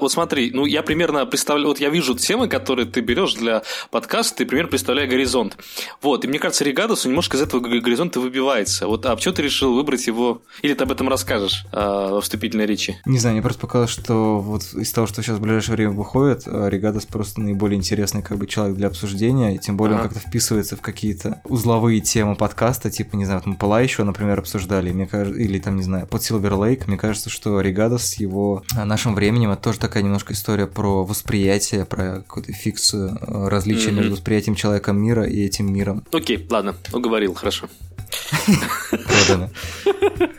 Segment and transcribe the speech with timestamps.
[0.00, 4.38] Вот смотри, ну я примерно представляю, вот я вижу темы, которые ты берешь для подкаста,
[4.38, 5.56] ты примерно представляю горизонт.
[6.02, 8.86] Вот, и мне кажется, Регадус немножко из этого горизонта выбивается.
[8.86, 12.66] Вот, а почему ты решил выбрать его, или ты об этом расскажешь э, во вступительной
[12.66, 13.00] речи?
[13.04, 16.42] Не знаю, мне просто показалось, что вот из того, что сейчас в ближайшее время выходит,
[16.46, 20.04] э, Регадус просто наиболее интересный как бы человек для обсуждения, и тем более ага.
[20.04, 24.38] он как-то вписывается в какие-то узловые темы подкаста, типа, не знаю, там Пала еще, например,
[24.38, 28.14] обсуждали, мне кажется, или там, не знаю, под Silver Lake, мне кажется, что Регадус с
[28.14, 33.48] его э, нашим временем это тоже такая немножко история про восприятие, про какую-то фикцию э,
[33.48, 33.94] различия mm-hmm.
[33.94, 36.04] между восприятием человека мира и этим миром.
[36.12, 37.68] Окей, ладно, уговорил, хорошо.
[38.90, 39.50] Продано.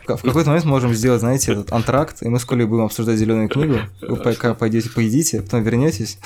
[0.06, 3.48] В какой-то момент можем сделать, знаете, этот антракт, и мы с Колей будем обсуждать зеленую
[3.48, 3.80] книгу.
[4.00, 6.18] Вы пока пойдете поедите, а потом вернетесь.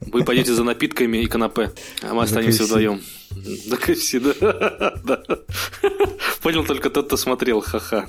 [0.00, 3.00] Вы пойдете за напитками и канапе, а мы останемся вдвоем.
[3.30, 4.20] За
[5.04, 5.20] да.
[6.42, 8.06] Понял только тот, кто смотрел, ха-ха.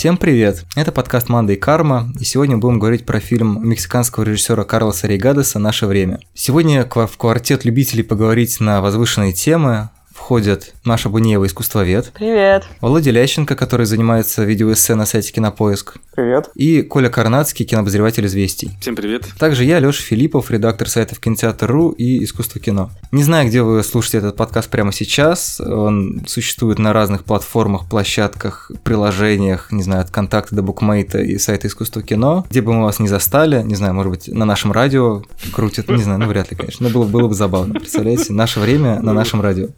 [0.00, 0.64] Всем привет!
[0.76, 5.58] Это подкаст «Манда и карма», и сегодня будем говорить про фильм мексиканского режиссера Карлоса Рейгадеса
[5.58, 6.20] «Наше время».
[6.32, 9.90] Сегодня в квартет любителей поговорить на возвышенные темы,
[10.20, 12.12] входят Маша Бунеева, искусствовед.
[12.14, 12.64] Привет.
[12.80, 15.96] Володя Лященко, который занимается видеоэссе на сайте Кинопоиск.
[16.14, 16.50] Привет.
[16.54, 18.70] И Коля Карнацкий, кинообозреватель «Известий».
[18.80, 19.26] Всем привет.
[19.38, 22.90] Также я, Лёша Филиппов, редактор сайтов Кинотеатр.ру и Искусство кино.
[23.10, 25.58] Не знаю, где вы слушаете этот подкаст прямо сейчас.
[25.58, 31.66] Он существует на разных платформах, площадках, приложениях, не знаю, от контакта до букмейта и сайта
[31.66, 32.46] Искусство кино.
[32.50, 36.02] Где бы мы вас не застали, не знаю, может быть, на нашем радио крутят, не
[36.02, 36.86] знаю, ну вряд ли, конечно.
[36.86, 38.32] Но было, было бы забавно, представляете?
[38.32, 39.68] Наше время на нашем радио.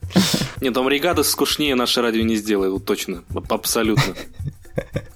[0.60, 4.14] Нет, там Ригада скучнее наше радио не сделает, вот точно, абсолютно.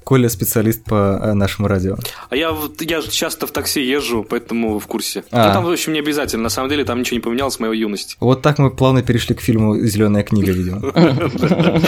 [0.05, 1.97] Коля специалист по э, нашему радио.
[2.31, 5.25] А я, я часто в такси езжу, поэтому в курсе.
[5.33, 5.49] А.
[5.49, 6.45] Ну, там, в общем, не обязательно.
[6.45, 8.17] На самом деле, там ничего не поменялось с моей юности.
[8.21, 10.81] Вот так мы плавно перешли к фильму Зеленая книга, видимо.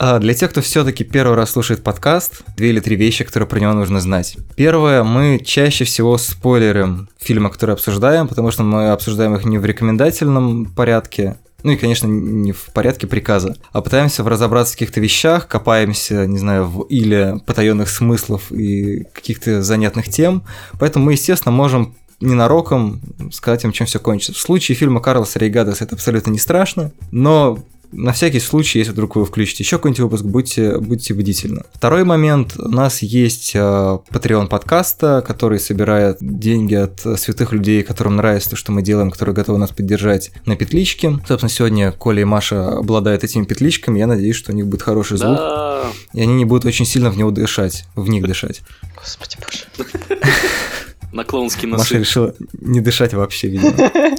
[0.00, 3.58] А, для тех, кто все-таки первый раз слушает подкаст, две или три вещи, которые про
[3.58, 4.36] него нужно знать.
[4.54, 9.64] Первое, мы чаще всего спойлерим фильмы, которые обсуждаем, потому что мы обсуждаем их не в
[9.64, 15.48] рекомендательном порядке, ну и, конечно, не в порядке приказа, а пытаемся разобраться в каких-то вещах,
[15.48, 20.44] копаемся, не знаю, в или потаенных смыслов и каких-то занятных тем.
[20.78, 23.00] Поэтому мы, естественно, можем ненароком
[23.32, 24.34] сказать им, чем все кончится.
[24.34, 27.58] В случае фильма Карлоса Рейгадес это абсолютно не страшно, но
[27.92, 31.62] на всякий случай, если вдруг вы включите еще какой-нибудь выпуск, будьте, будьте бдительны.
[31.72, 32.54] Второй момент.
[32.58, 38.56] У нас есть э, Patreon подкаста, который собирает деньги от святых людей, которым нравится то,
[38.56, 41.18] что мы делаем, которые готовы нас поддержать на петличке.
[41.26, 43.98] Собственно, сегодня Коля и Маша обладают этими петличками.
[43.98, 45.36] Я надеюсь, что у них будет хороший звук.
[45.36, 45.84] Да.
[46.12, 48.62] И они не будут очень сильно в него дышать, в них дышать.
[48.96, 49.90] Господи боже.
[51.12, 51.80] На клоунские носы.
[51.80, 53.72] Маша решила не дышать вообще, видимо.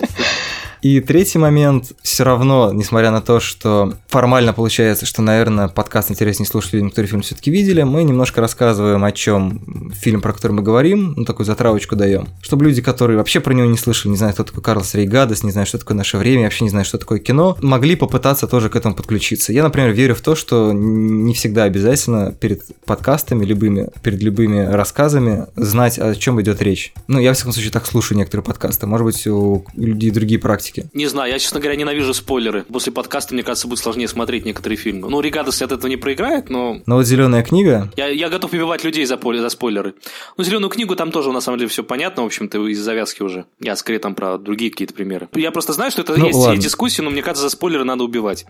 [0.82, 6.48] И третий момент, все равно, несмотря на то, что формально получается, что, наверное, подкаст интереснее
[6.48, 10.62] слушать людям, которые фильм все-таки видели, мы немножко рассказываем о чем фильм, про который мы
[10.62, 12.30] говорим, ну, такую затравочку даем.
[12.42, 15.52] Чтобы люди, которые вообще про него не слышали, не знают, кто такой Карлос Рейгадес, не
[15.52, 18.76] знают, что такое наше время, вообще не знают, что такое кино, могли попытаться тоже к
[18.76, 19.52] этому подключиться.
[19.52, 25.48] Я, например, верю в то, что не всегда обязательно перед подкастами, любыми, перед любыми рассказами
[25.56, 26.94] знать, о чем идет речь.
[27.08, 28.88] Ну, я, в всяком случае, так слушаю некоторые подкасты.
[28.88, 30.90] Может быть, у людей другие практики практике?
[30.94, 32.64] Не знаю, я, честно говоря, ненавижу спойлеры.
[32.64, 35.10] После подкаста, мне кажется, будет сложнее смотреть некоторые фильмы.
[35.10, 36.82] Ну, Ригадос от этого не проиграет, но...
[36.86, 37.92] Но вот зеленая книга...
[37.96, 39.96] Я, я готов убивать людей за, поле, за спойлеры.
[40.38, 43.46] Ну, зеленую книгу там тоже, на самом деле, все понятно, в общем-то, из завязки уже.
[43.60, 45.28] Я скорее там про другие какие-то примеры.
[45.34, 46.62] Я просто знаю, что это ну, есть ладно.
[46.62, 48.46] дискуссии, но мне кажется, за спойлеры надо убивать.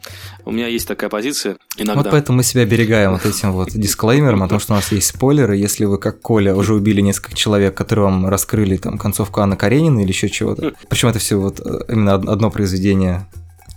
[0.45, 2.01] У меня есть такая позиция иногда.
[2.01, 5.07] Вот поэтому мы себя берегаем вот этим вот дисклеймером о том, что у нас есть
[5.07, 5.55] спойлеры.
[5.55, 9.99] Если вы, как Коля, уже убили несколько человек, которые вам раскрыли там концовку Анны Каренина
[10.01, 10.73] или еще чего-то.
[10.89, 13.25] Причем это все вот э, именно одно произведение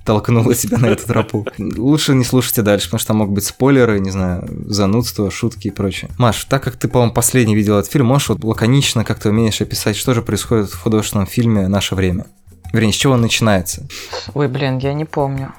[0.04, 1.46] толкнуло тебя на эту тропу.
[1.58, 5.70] Лучше не слушайте дальше, потому что там могут быть спойлеры, не знаю, занудство, шутки и
[5.70, 6.10] прочее.
[6.18, 9.96] Маш, так как ты, по-моему, последний видел этот фильм, можешь вот лаконично как-то умеешь описать,
[9.96, 12.26] что же происходит в художественном фильме «Наше время»?
[12.72, 13.86] Вернее, с чего он начинается?
[14.34, 15.52] Ой, блин, я не помню.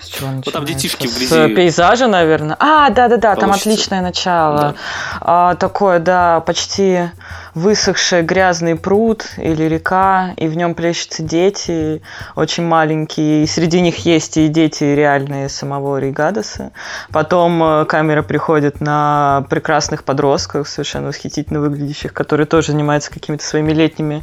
[0.00, 1.26] С чего Вот там детишки в грязи.
[1.26, 2.56] С пейзажа, наверное.
[2.58, 4.58] А, да-да-да, там отличное начало.
[4.60, 4.74] Да.
[5.20, 7.10] А, такое, да, почти
[7.56, 12.02] высохший грязный пруд или река, и в нем плещутся дети,
[12.34, 16.72] очень маленькие, и среди них есть и дети реальные самого Ригадоса.
[17.10, 23.72] Потом э, камера приходит на прекрасных подростков, совершенно восхитительно выглядящих, которые тоже занимаются какими-то своими
[23.72, 24.22] летними,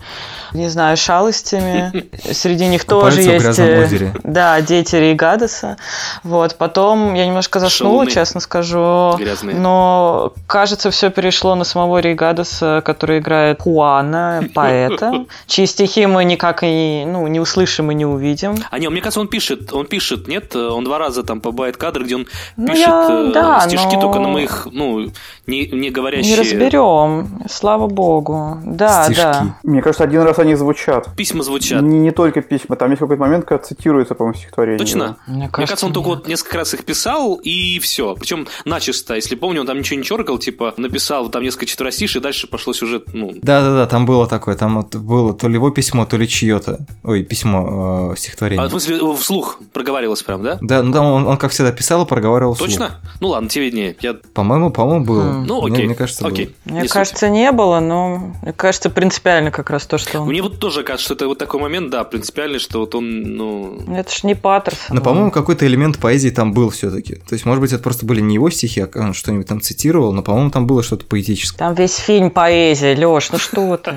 [0.53, 2.07] не знаю, шалостями.
[2.33, 3.57] Среди них тоже есть...
[3.57, 5.77] Э, да, дети Ригадоса.
[6.21, 9.17] Вот, потом я немножко заснула, честно скажу.
[9.41, 16.59] Но, кажется, все перешло на самого Ригадоса, который играет Хуана, поэта, чьи стихи мы никак
[16.63, 18.55] и ну, не услышим и не увидим.
[18.69, 20.55] А не, мне кажется, он пишет, он пишет, нет?
[20.55, 22.27] Он два раза там побывает кадры, где он
[22.57, 24.01] ну, пишет я, да, стишки, но...
[24.01, 25.11] только на моих, ну,
[25.47, 26.35] не, не говорящие...
[26.35, 28.59] Не разберем, слава богу.
[28.63, 29.21] Да, стишки.
[29.21, 29.57] да.
[29.63, 31.15] Мне кажется, один раз они звучат.
[31.15, 31.81] Письма звучат.
[31.81, 34.77] Не, не только письма, там есть какой-то момент, когда цитируется, по-моему, стихотворение.
[34.77, 35.17] Точно?
[35.27, 38.15] Мне кажется, Мне кажется он только вот несколько раз их писал, и все.
[38.15, 42.23] Причем начисто, если помню, он там ничего не черкал, типа написал там несколько четверостишей, и
[42.23, 43.31] дальше пошло сюжет, ну...
[43.41, 46.85] Да-да-да, там было такое, там вот было то ли его письмо, то ли чье-то.
[47.03, 48.65] Ой, письмо, э, стихотворение.
[48.65, 50.57] А в смысле, вслух проговаривалось прям, да?
[50.61, 52.69] Да, ну там он, он как всегда писал и проговаривал вслух.
[52.69, 52.99] Точно?
[53.19, 53.95] Ну ладно, тебе виднее.
[54.01, 54.15] Я...
[54.33, 55.23] По-моему, по-моему, было.
[55.23, 55.45] Хм.
[55.45, 55.71] Ну, окей.
[55.71, 56.45] Мне, мне кажется, окей.
[56.45, 56.73] Было.
[56.73, 57.31] Мне не кажется, суть.
[57.31, 60.27] не было, но мне кажется, принципиально как раз то, что он...
[60.27, 63.81] Мне вот тоже кажется, что это вот такой момент, да, принципиальный, что вот он, ну...
[63.87, 64.95] Это ж не Паттерсон.
[64.95, 68.05] Но, по-моему, какой-то элемент поэзии там был все таки То есть, может быть, это просто
[68.05, 71.59] были не его стихи, а он что-нибудь там цитировал, но, по-моему, там было что-то поэтическое.
[71.59, 73.93] Там весь фильм поэзия, Лёш, ну что ты?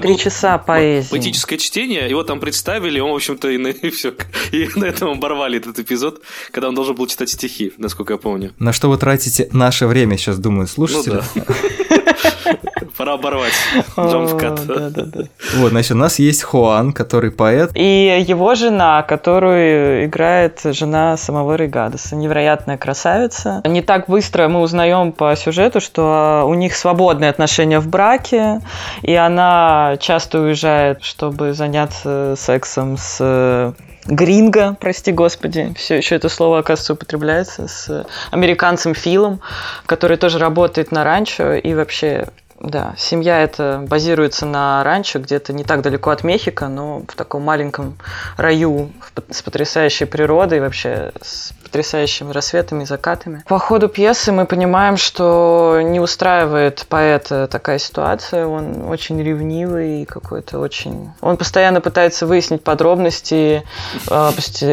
[0.00, 1.10] Три часа поэзии.
[1.10, 4.14] Поэтическое чтение, его там представили, он, в общем-то, и на, и все,
[4.50, 8.54] и на этом оборвали этот эпизод, когда он должен был читать стихи, насколько я помню.
[8.58, 11.22] На что вы тратите наше время, сейчас думаю, слушатели?
[11.34, 12.58] Ну, да.
[12.96, 13.52] Пора оборвать.
[13.98, 14.60] Джампкат.
[15.56, 17.70] Вот, значит, у нас есть Хуан, который поэт.
[17.74, 22.16] И его жена, которую играет жена самого Рейгадеса.
[22.16, 23.60] Невероятная красавица.
[23.64, 28.60] Не так быстро мы узнаем по сюжету, что у них свободные отношения в браке,
[29.02, 33.74] и она часто уезжает, чтобы заняться сексом с
[34.06, 39.40] Гринго, прости господи, все еще это слово, оказывается, употребляется, с американцем Филом,
[39.84, 42.28] который тоже работает на ранчо и вообще
[42.60, 47.42] да, семья это базируется на ранчо, где-то не так далеко от Мехико, но в таком
[47.42, 47.98] маленьком
[48.36, 48.90] раю
[49.30, 53.42] с потрясающей природой, вообще с потрясающими рассветами и закатами.
[53.46, 58.46] По ходу пьесы мы понимаем, что не устраивает поэта такая ситуация.
[58.46, 61.10] Он очень ревнивый и какой-то очень...
[61.20, 63.64] Он постоянно пытается выяснить подробности,
[64.08, 64.32] а,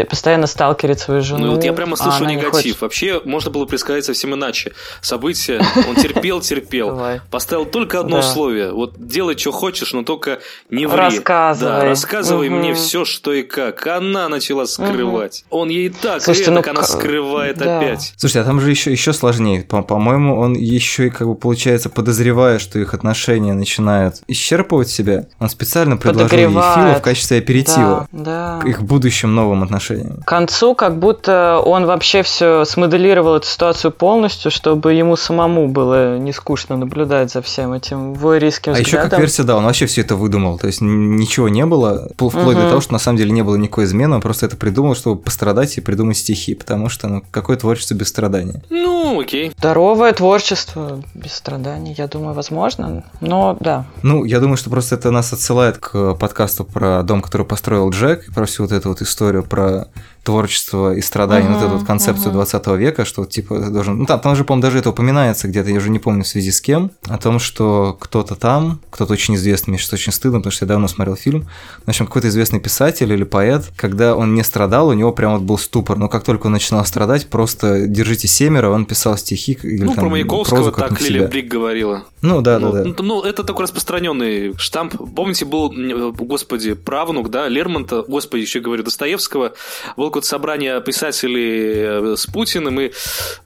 [0.10, 1.48] постоянно сталкерит свою жену.
[1.48, 2.82] Ну вот я прямо слышу а негатив.
[2.82, 4.74] Вообще можно было предсказать совсем иначе.
[5.02, 7.20] События, он терпел, терпел.
[7.32, 8.72] Поставил только одно условие.
[8.72, 10.40] Вот делай, что хочешь, но только
[10.70, 10.98] не ври.
[10.98, 11.72] Рассказывай.
[11.72, 13.88] Да, рассказывай мне все, что и как.
[13.88, 15.44] Она начала скрывать.
[15.50, 17.80] Он ей так, Слушайте, ну, она скрывает да.
[17.80, 18.14] опять.
[18.16, 19.64] Слушайте, а там же еще, еще сложнее.
[19.64, 25.50] По-моему, он еще и, как бы, получается, подозревая, что их отношения начинают исчерпывать себя, он
[25.50, 28.60] специально предложил ей Фила в качестве аперитива да, да.
[28.62, 30.22] к их будущим новым отношениям.
[30.22, 36.18] К концу как будто он вообще все смоделировал эту ситуацию полностью, чтобы ему самому было
[36.20, 39.00] не скучно наблюдать за всем этим войерийским а взглядом.
[39.00, 40.60] А еще как версия, да, он вообще все это выдумал.
[40.60, 42.54] То есть ничего не было, вплоть угу.
[42.54, 45.22] до того, что на самом деле не было никакой измены, он просто это придумал, чтобы
[45.22, 48.64] пострадать и придумать стихи, потому потому что ну, какое творчество без страдания?
[48.72, 49.54] Ну, окей.
[49.58, 53.86] Здоровое творчество без страданий, я думаю, возможно, но да.
[54.02, 58.28] Ну, я думаю, что просто это нас отсылает к подкасту про дом, который построил Джек,
[58.28, 59.88] и про всю вот эту вот историю про
[60.24, 62.48] творчество и страдания, uh-huh, вот эту вот концепцию uh-huh.
[62.48, 64.00] 20 века, что типа должен...
[64.00, 66.52] Ну там, там же, по-моему, даже это упоминается где-то, я уже не помню в связи
[66.52, 70.52] с кем, о том, что кто-то там, кто-то очень известный, мне сейчас очень стыдно, потому
[70.52, 71.48] что я давно смотрел фильм,
[71.86, 75.42] в общем, какой-то известный писатель или поэт, когда он не страдал, у него прям вот
[75.42, 79.84] был ступор, но как только он начинал страдать, просто держите семеро, он писал стихи или
[79.84, 82.06] ну, там, про Маяковского прозу, так Лилия Брик говорила.
[82.22, 83.04] Ну да, ну, да, да.
[83.04, 84.96] Ну, это такой распространенный штамп.
[85.14, 85.74] Помните, был,
[86.14, 89.54] господи, правнук, да, Лермонта, господи, еще говорю, Достоевского,
[89.98, 92.92] был какое-то собрание писателей э, с Путиным, и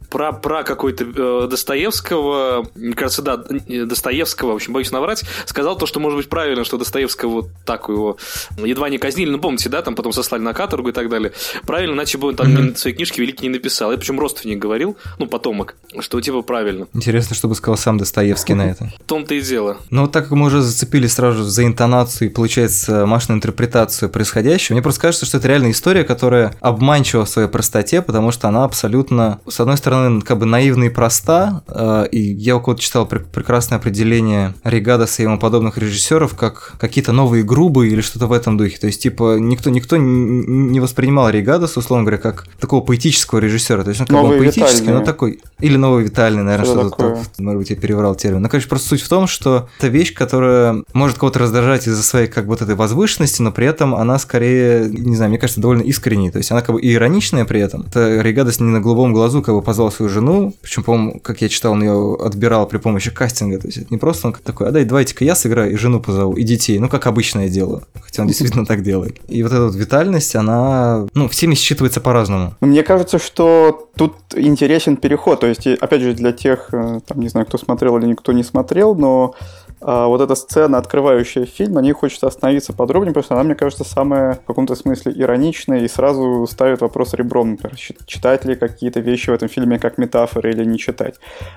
[0.10, 5.86] про, про какой-то э, Достоевского, мне кажется, да, Достоевского, в общем, боюсь наврать, сказал то,
[5.86, 8.18] что может быть правильно, что Достоевского вот так его
[8.58, 11.34] едва не казнили, ну, помните, да, там потом сослали на каторгу и так далее.
[11.66, 12.76] Правильно, иначе бы он там mm-hmm.
[12.76, 13.92] свои книжки великие не написал.
[13.92, 16.88] Я причем родственник говорил, ну, потомок, что типа правильно.
[16.94, 18.92] Интересно, что бы сказал сам Достоевский на это.
[19.00, 19.78] В том-то и дело.
[19.90, 24.76] Ну, вот так как мы уже зацепили сразу за интонацию и, получается, машинную интерпретацию происходящего,
[24.76, 28.64] мне просто кажется, что это реальная история, которая обманчива в своей простоте, потому что она
[28.64, 33.06] абсолютно, с одной стороны, как бы наивна и проста, э, и я у кого-то читал
[33.06, 38.58] прекрасное определение Ригадаса и ему подобных режиссеров как какие-то новые грубые или что-то в этом
[38.58, 38.78] духе.
[38.78, 43.84] То есть, типа, никто, никто не воспринимал Ригадаса, условно говоря, как такого поэтического режиссера.
[43.84, 45.40] То есть, он как бы поэтический, но такой...
[45.60, 47.18] Или новый Витальный, наверное, что-то так.
[47.40, 48.42] Может быть, я переврал термин.
[48.42, 52.28] Ну, короче, просто суть в том, что это вещь, которая может кого-то раздражать из-за своей
[52.28, 55.82] как бы вот этой возвышенности, но при этом она скорее, не знаю, мне кажется, довольно
[55.82, 56.32] искренней.
[56.32, 57.86] То есть, она как бы и ироничная при этом.
[57.88, 61.50] Это Ригадас не на голубом глазу как бы позвал свою жену, причем, по-моему, как я
[61.50, 64.72] читал, он ее отбирал при помощи кастинга, то есть это не просто он такой, а
[64.72, 68.22] дай, давайте-ка я сыграю и жену позову, и детей, ну, как обычно я делаю, хотя
[68.22, 69.18] он действительно так делает.
[69.28, 72.56] И вот эта вот витальность, она, ну, всеми считывается по-разному.
[72.62, 77.30] Мне кажется, что тут интересен переход, то есть, опять же, для тех, э, там, не
[77.30, 79.36] знаю, кто смотрел или никто не смотрел, но
[79.80, 83.84] вот эта сцена, открывающая фильм, на ней хочется остановиться подробнее, потому что она, мне кажется,
[83.84, 89.30] самая в каком-то смысле ироничная и сразу ставит вопрос ребром, например, читать ли какие-то вещи
[89.30, 91.16] в этом фильме как метафоры или не читать.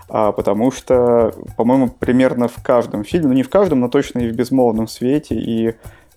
[0.08, 4.28] А, потому что, по-моему, примерно в каждом фильме, ну не в каждом, но точно и
[4.30, 5.72] в «Безмолвном свете», и а,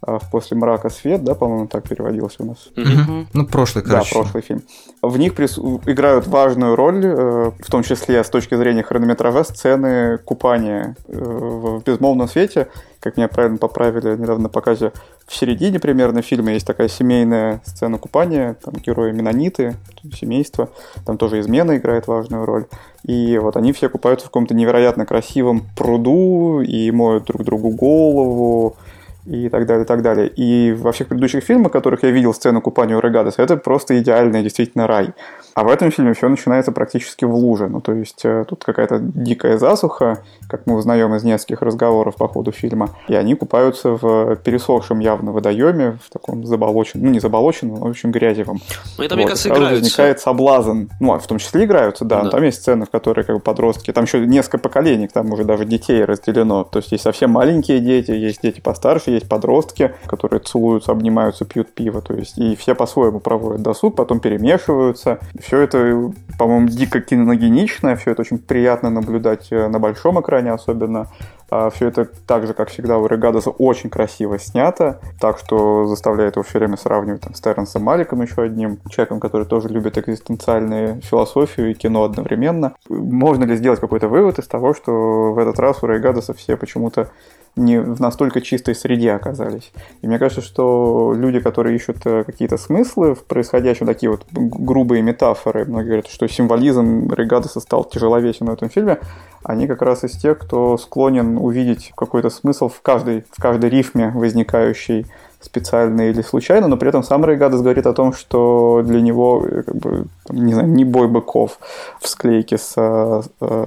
[0.05, 2.69] в «После мрака свет», да, по-моему, так переводился у нас.
[2.75, 3.27] Mm-hmm.
[3.33, 4.13] Ну, прошлый, короче.
[4.13, 4.61] Да, прошлый фильм.
[5.01, 5.57] В них прис...
[5.57, 11.83] играют важную роль, э, в том числе с точки зрения хронометража, сцены купания э, в
[11.83, 12.67] «Безмолвном свете».
[12.99, 14.93] Как меня правильно поправили недавно на показе,
[15.27, 19.75] в середине примерно фильма есть такая семейная сцена купания, там герои Менониты,
[20.13, 20.69] семейство,
[21.05, 22.65] там тоже измена играет важную роль.
[23.05, 28.77] И вот они все купаются в каком-то невероятно красивом пруду и моют друг другу голову,
[29.25, 30.27] и так далее, и так далее.
[30.27, 33.99] И во всех предыдущих фильмах, в которых я видел сцену купания у Регадеса, это просто
[33.99, 35.13] идеальный действительно рай.
[35.55, 37.67] А в этом фильме все начинается практически в луже.
[37.67, 42.27] Ну, то есть э, тут какая-то дикая засуха, как мы узнаем из нескольких разговоров по
[42.27, 42.89] ходу фильма.
[43.07, 48.09] И они купаются в пересохшем явно водоеме, в таком заболоченном, ну не заболоченном, но очень
[48.09, 48.59] грязевом.
[48.97, 49.19] Ну это, вот.
[49.19, 49.75] мне кажется, играются.
[49.75, 50.87] возникает соблазн.
[50.99, 52.23] Ну, а в том числе играются, да.
[52.23, 52.29] да.
[52.31, 55.65] Там есть сцены, в которых как бы подростки, там еще несколько поколений, там уже даже
[55.65, 56.63] детей разделено.
[56.63, 61.73] То есть есть совсем маленькие дети, есть дети постарше, есть подростки, которые целуются, обнимаются, пьют
[61.73, 62.01] пиво.
[62.01, 65.19] То есть и все по-своему проводят досуг, потом перемешиваются.
[65.39, 71.09] Все это, по-моему, дико киногенично, все это очень приятно наблюдать э, на большом экране особенно.
[71.55, 76.35] А все это так же, как всегда, у Регадоса очень красиво снято, так что заставляет
[76.35, 81.01] его все время сравнивать там, с Терренсом Маликом, еще одним человеком, который тоже любит экзистенциальную
[81.01, 82.73] философию и кино одновременно.
[82.89, 87.09] Можно ли сделать какой-то вывод из того, что в этот раз у Рейгадоса все почему-то
[87.55, 89.71] не в настолько чистой среде оказались.
[90.01, 95.03] И мне кажется, что люди, которые ищут э, какие-то смыслы в происходящем, такие вот грубые
[95.03, 98.99] метафоры, многие говорят, что символизм Регадоса стал тяжеловесен в этом фильме,
[99.43, 104.11] они как раз из тех, кто склонен увидеть какой-то смысл в каждой, в каждой рифме,
[104.15, 105.05] возникающей
[105.43, 109.63] специально или случайно, но при этом сам Рейгадес говорит о том, что для него э,
[109.63, 111.59] как бы, не знаю, не бой быков
[111.99, 113.21] в склейке с, э,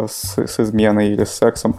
[0.08, 1.76] с, с изменой или с сексом,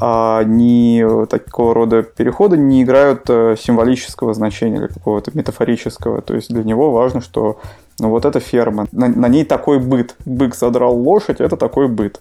[0.00, 6.22] а ни такого рода переходы не играют э, символического значения или какого-то метафорического.
[6.22, 7.60] То есть для него важно, что
[8.00, 8.86] ну вот это ферма.
[8.92, 10.14] На, на ней такой быт.
[10.24, 12.20] Бык задрал лошадь, это такой быт.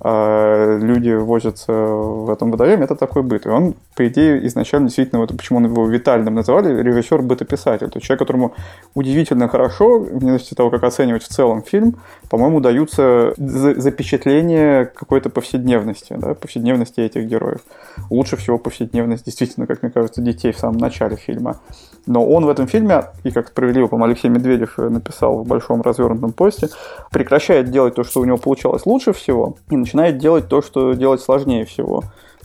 [0.00, 3.44] А люди возятся в этом водоеме, это такой быт.
[3.44, 7.90] И он, по идее, изначально действительно, вот почему он его Витальным называли, режиссер-бытописатель.
[7.90, 8.54] То есть человек, которому
[8.94, 11.96] удивительно хорошо, вне того, как оценивать в целом фильм,
[12.30, 17.60] по-моему, даются запечатление какой-то повседневности, да, повседневности этих героев.
[18.08, 21.60] Лучше всего повседневность, действительно, как мне кажется, детей в самом начале фильма.
[22.06, 26.32] Но он в этом фильме, и как справедливо, по-моему, Алексей Медведев написал в большом развернутом
[26.32, 26.68] посте,
[27.10, 31.20] прекращает делать то, что у него получалось лучше всего, и начинает делать то, что делать
[31.20, 32.04] сложнее всего.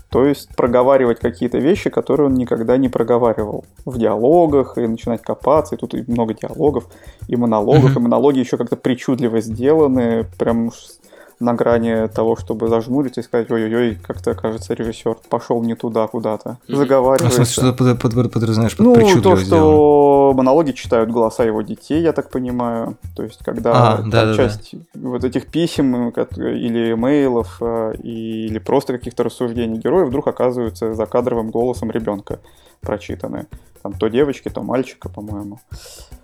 [0.09, 5.73] То есть проговаривать какие-то вещи, которые он никогда не проговаривал в диалогах, и начинать копаться,
[5.73, 6.85] и тут и много диалогов,
[7.27, 7.99] и монологов, mm-hmm.
[7.99, 10.69] и монологи еще как-то причудливо сделаны, прям
[11.43, 16.57] на грани того, чтобы зажмуриться и сказать, ой-ой-ой, как-то, кажется, режиссер пошел не туда куда-то.
[16.67, 17.27] Заговаривается.
[17.27, 20.33] А в смысле, что под, под, под, подразумеваешь под Ну, то, что сделано.
[20.33, 22.97] монологи читают голоса его детей, я так понимаю.
[23.15, 25.09] То есть, когда а, да, да, часть да.
[25.09, 31.51] вот этих писем или мейлов, э, или просто каких-то рассуждений героев вдруг оказываются за кадровым
[31.51, 32.39] голосом ребенка
[32.81, 33.47] прочитаны.
[33.83, 35.59] Там то девочки, то мальчика, по-моему.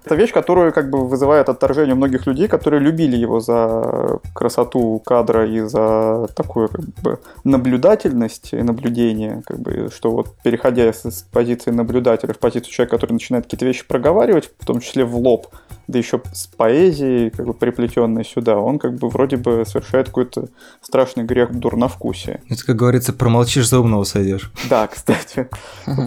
[0.05, 5.45] Это вещь, которая как бы вызывает отторжение многих людей, которые любили его за красоту кадра
[5.45, 11.71] и за такую как бы наблюдательность и наблюдение, как бы, что вот переходя с позиции
[11.71, 15.47] наблюдателя в позицию человека, который начинает какие-то вещи проговаривать, в том числе в лоб,
[15.89, 20.49] да еще с поэзией, как бы приплетенной сюда, он как бы вроде бы совершает какой-то
[20.81, 22.41] страшный грех дурновкусия.
[22.47, 24.51] Это, как говорится, промолчишь, за умного сойдешь.
[24.69, 25.49] Да, кстати.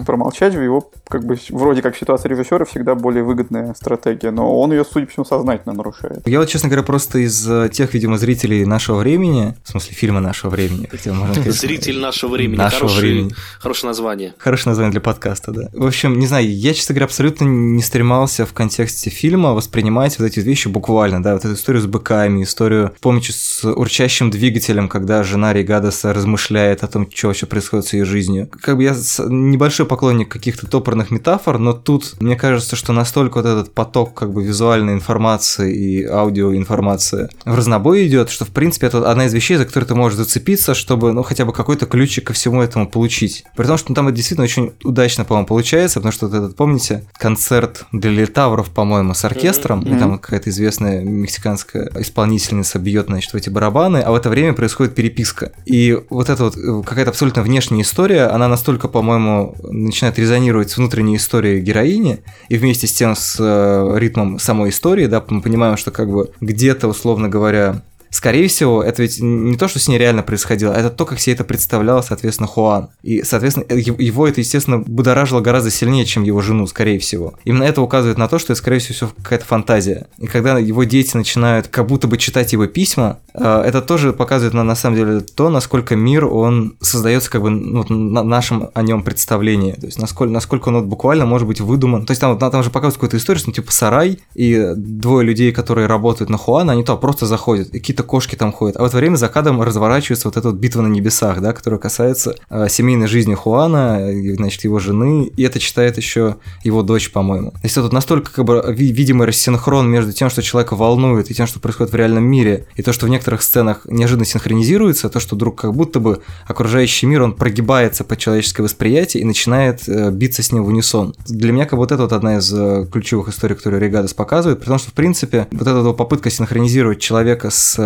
[0.05, 4.71] Промолчать в его, как бы, вроде как ситуация режиссера всегда более выгодная стратегия, но он
[4.71, 6.25] ее, судя по всему, сознательно нарушает.
[6.25, 10.21] Я вот, честно говоря, просто из э, тех, видимо, зрителей нашего времени, в смысле фильма
[10.21, 11.53] нашего времени, хотя можно сказать.
[11.59, 12.57] Зритель нашего времени.
[12.57, 13.33] Нашего времени.
[13.59, 14.33] Хорошее название.
[14.37, 15.67] Хорошее название для подкаста, да.
[15.73, 19.72] В общем, не знаю, я, честно говоря, абсолютно не стремался в контексте фильма воспринимать
[20.19, 24.89] вот эти вещи буквально, да, вот эту историю с быками, историю, помните, с урчащим двигателем,
[24.89, 28.49] когда жена Регадоса размышляет о том, что вообще происходит с ее жизнью.
[28.61, 28.95] Как бы я
[29.27, 34.33] небольшой поклонник каких-то топорных метафор, но тут мне кажется, что настолько вот этот поток как
[34.33, 39.57] бы визуальной информации и аудиоинформации в разнобой идет, что в принципе это одна из вещей,
[39.57, 43.43] за которые ты можешь зацепиться, чтобы ну хотя бы какой-то ключик ко всему этому получить.
[43.55, 46.55] При том, что ну, там это действительно очень удачно, по-моему, получается, потому что вот этот,
[46.55, 49.95] помните, концерт для литавров, по-моему, с оркестром, оркестром, mm-hmm.
[49.95, 54.53] и там какая-то известная мексиканская исполнительница бьет, значит, в эти барабаны, а в это время
[54.53, 55.51] происходит переписка.
[55.65, 60.77] И вот эта вот э, какая-то абсолютно внешняя история, она настолько, по-моему, начинает резонировать с
[60.77, 65.77] внутренней историей героини, и вместе с тем с э, ритмом самой истории, да, мы понимаем,
[65.77, 67.81] что как бы где-то, условно говоря,
[68.13, 71.19] скорее всего, это ведь не то, что с ней реально происходило, а это то, как
[71.19, 72.89] себе это представлял, соответственно, Хуан.
[73.01, 77.33] И, соответственно, его это, естественно, будоражило гораздо сильнее, чем его жену, скорее всего.
[77.43, 80.07] Именно это указывает на то, что это, скорее всего, все какая-то фантазия.
[80.19, 84.53] И когда его дети начинают как будто бы читать его письма, э, это тоже показывает
[84.53, 88.83] на, на самом деле то, насколько мир, он создается как бы ну, на нашем о
[88.83, 89.71] нем представлении.
[89.73, 92.05] То есть, насколько, насколько он вот буквально может быть выдуман.
[92.05, 95.87] То есть, там, там же показывают какую-то историю, что типа сарай, и двое людей, которые
[95.87, 97.69] работают на Хуана, они туда просто заходят.
[97.69, 98.77] И какие-то какие-то кошки там ходят.
[98.77, 101.79] А в это время за кадром разворачивается вот эта вот битва на небесах, да, которая
[101.79, 107.51] касается э, семейной жизни Хуана, значит, его жены, и это читает еще его дочь, по-моему.
[107.51, 111.47] То есть тут настолько как бы видимый рассинхрон между тем, что человека волнует, и тем,
[111.47, 115.35] что происходит в реальном мире, и то, что в некоторых сценах неожиданно синхронизируется, то, что
[115.35, 120.43] вдруг как будто бы окружающий мир, он прогибается под человеческое восприятие и начинает э, биться
[120.43, 121.15] с ним в унисон.
[121.27, 124.79] Для меня как вот это вот одна из э, ключевых историй, которую Регадас показывает, потому
[124.79, 127.77] что, в принципе, вот эта вот попытка синхронизировать человека с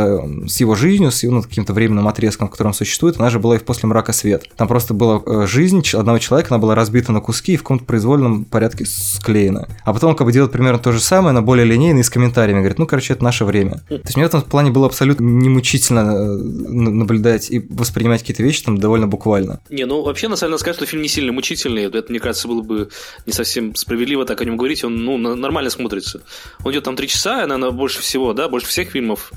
[0.48, 3.56] с его жизнью, с его ну, каким-то временным отрезком, в котором существует, она же была
[3.56, 4.46] и в «После мрака свет».
[4.56, 7.86] Там просто была э, жизнь одного человека, она была разбита на куски и в каком-то
[7.86, 9.68] произвольном порядке склеена.
[9.84, 12.10] А потом он как бы делает примерно то же самое, но более линейно и с
[12.10, 12.60] комментариями.
[12.60, 13.82] Говорит, ну, короче, это наше время.
[13.88, 18.64] То есть мне в этом плане было абсолютно немучительно э, наблюдать и воспринимать какие-то вещи
[18.64, 19.60] там довольно буквально.
[19.70, 22.48] Не, ну вообще, на самом деле, сказать, что фильм не сильно мучительный, это, мне кажется,
[22.48, 22.90] было бы
[23.26, 26.22] не совсем справедливо так о нем говорить, он, ну, нормально смотрится.
[26.64, 29.32] Он идет там три часа, наверное, больше всего, да, больше всех фильмов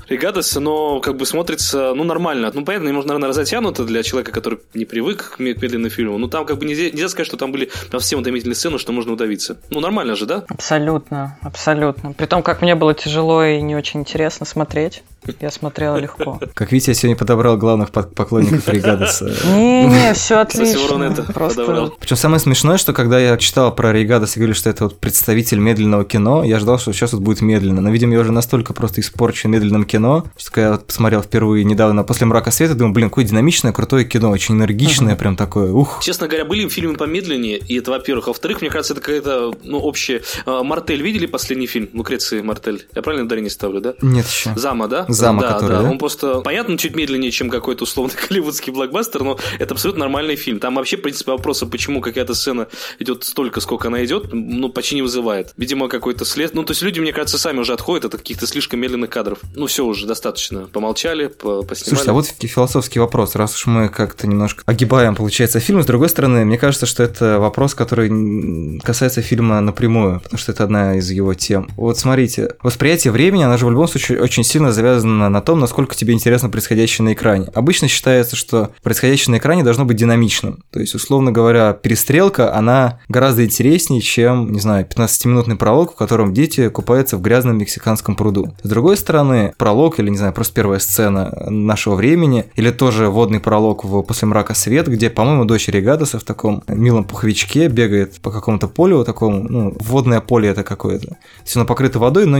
[0.51, 2.51] Регадоса, но как бы смотрится, ну, нормально.
[2.53, 6.21] Ну, понятно, немного, наверное, разотянуто для человека, который не привык к медленным фильмам.
[6.21, 9.13] Но там как бы нельзя, нельзя сказать, что там были совсем утомительные сцены, что можно
[9.13, 9.57] удавиться.
[9.69, 10.43] Ну, нормально же, да?
[10.47, 12.13] Абсолютно, абсолютно.
[12.13, 15.03] При том, как мне было тяжело и не очень интересно смотреть.
[15.39, 16.39] Я смотрела легко.
[16.53, 19.31] Как видите, я сегодня подобрал главных поклонников Рейгадаса.
[19.45, 21.11] Не-не, все отлично.
[21.33, 21.91] Просто...
[21.99, 25.59] Причем самое смешное, что когда я читал про Рейгадаса и говорили, что это вот представитель
[25.59, 27.81] медленного кино, я ждал, что сейчас вот будет медленно.
[27.81, 32.03] Но, видимо, я уже настолько просто испорчен медленным кино, что когда я посмотрел впервые недавно
[32.03, 35.99] «После мрака света», думаю, блин, какое динамичное, крутое кино, очень энергичное, прям такое, ух.
[36.01, 38.27] Честно говоря, были фильмы помедленнее, и это, во-первых.
[38.27, 40.21] А во-вторых, мне кажется, это какая-то, ну, общая...
[40.45, 41.89] А, Мартель видели последний фильм?
[41.93, 42.87] Лукреции Мартель.
[42.95, 43.93] Я правильно ударение ставлю, да?
[44.01, 44.53] Нет еще.
[44.55, 45.05] Зама, да?
[45.13, 45.89] Зама, да, который, да, да?
[45.91, 50.59] Он просто, понятно, чуть медленнее, чем какой-то условный голливудский блокбастер, но это абсолютно нормальный фильм.
[50.59, 52.67] Там вообще, в принципе, вопроса, почему какая-то сцена
[52.99, 55.53] идет столько, сколько она идет, ну, почти не вызывает.
[55.57, 56.53] Видимо, какой-то след...
[56.53, 59.39] Ну, то есть люди, мне кажется, сами уже отходят от каких-то слишком медленных кадров.
[59.55, 60.67] Ну, все уже достаточно.
[60.67, 61.75] Помолчали, поснимали.
[61.75, 63.35] Слушайте, а вот философский вопрос.
[63.35, 67.39] Раз уж мы как-то немножко огибаем, получается, фильм, с другой стороны, мне кажется, что это
[67.39, 71.69] вопрос, который касается фильма напрямую, потому что это одна из его тем.
[71.75, 75.95] Вот смотрите, восприятие времени, она же в любом случае очень сильно завязана на том, насколько
[75.95, 77.47] тебе интересно происходящее на экране.
[77.53, 80.63] Обычно считается, что происходящее на экране должно быть динамичным.
[80.71, 86.33] То есть, условно говоря, перестрелка, она гораздо интереснее, чем, не знаю, 15-минутный пролог, в котором
[86.33, 88.53] дети купаются в грязном мексиканском пруду.
[88.63, 93.39] С другой стороны, пролог или, не знаю, просто первая сцена нашего времени, или тоже водный
[93.39, 98.31] пролог в «После мрака свет», где, по-моему, дочь Регадоса в таком милом пуховичке бегает по
[98.31, 101.07] какому-то полю такому, ну, водное поле это какое-то.
[101.07, 102.37] То есть оно покрыто водой, но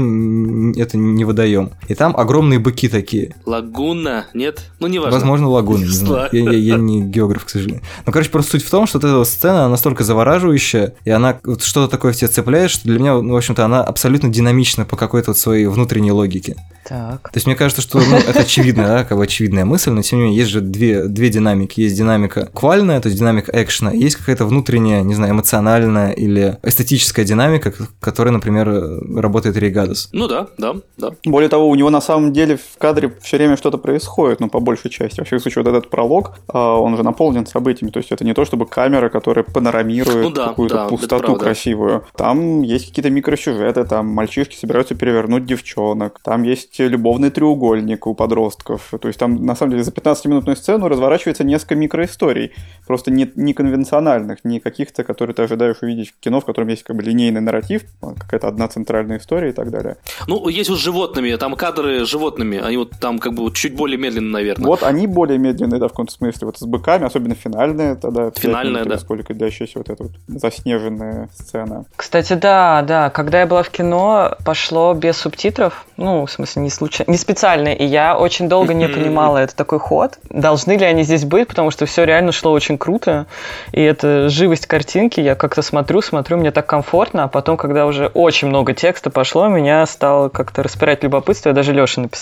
[0.79, 1.71] это не водоем.
[1.87, 2.15] И там
[2.51, 3.35] огромные быки такие.
[3.45, 4.61] Лагуна, нет?
[4.79, 5.13] Ну, не важно.
[5.13, 6.29] Возможно, лагуна, не знаю.
[6.31, 7.83] Я, я, я не географ, к сожалению.
[8.05, 11.63] Ну, короче, просто суть в том, что вот эта сцена настолько завораживающая, и она вот
[11.63, 14.97] что-то такое в тебе цепляет, что для меня, ну, в общем-то, она абсолютно динамична по
[14.97, 16.55] какой-то вот своей внутренней логике.
[16.87, 17.23] Так.
[17.23, 20.19] То есть мне кажется, что ну, это очевидно, да, как бы очевидная мысль, но тем
[20.19, 21.79] не менее есть же две, две динамики.
[21.79, 27.23] Есть динамика квальная, то есть динамика экшена, есть какая-то внутренняя, не знаю, эмоциональная или эстетическая
[27.23, 28.67] динамика, которая, например,
[29.15, 30.09] работает Рейгадос.
[30.11, 31.11] Ну да, да, да.
[31.23, 34.59] Более того, у него на самом деле в кадре все время что-то происходит, ну, по
[34.59, 35.19] большей части.
[35.19, 38.33] Во всяком случае, вот этот пролог, а, он же наполнен событиями, то есть это не
[38.33, 42.05] то, чтобы камера, которая панорамирует ну, да, какую-то да, пустоту красивую.
[42.15, 48.91] Там есть какие-то микросюжеты, там мальчишки собираются перевернуть девчонок, там есть любовный треугольник у подростков.
[48.99, 52.51] То есть там, на самом деле, за 15-минутную сцену разворачивается несколько микроисторий.
[52.87, 56.83] Просто не, не конвенциональных, не каких-то, которые ты ожидаешь увидеть в кино, в котором есть
[56.83, 59.97] как бы линейный нарратив, какая-то одна центральная история и так далее.
[60.27, 62.59] Ну, есть вот с животными, там кадры животных животными.
[62.59, 64.67] Они вот там как бы вот чуть более медленно, наверное.
[64.67, 66.47] Вот они более медленные, да, в каком-то смысле.
[66.47, 68.31] Вот с быками, особенно финальная тогда.
[68.35, 68.97] Финальная, да.
[68.97, 71.85] Сколько длящаяся вот эта вот заснеженная сцена.
[71.95, 73.09] Кстати, да, да.
[73.09, 75.85] Когда я была в кино, пошло без субтитров.
[75.97, 77.69] Ну, в смысле, не случайно, не специально.
[77.69, 80.17] И я очень долго не понимала, это такой ход.
[80.29, 83.27] Должны ли они здесь быть, потому что все реально шло очень круто.
[83.71, 85.19] И это живость картинки.
[85.19, 87.25] Я как-то смотрю, смотрю, мне так комфортно.
[87.25, 91.49] А потом, когда уже очень много текста пошло, меня стало как-то распирать любопытство.
[91.49, 92.20] Я даже Леше написал.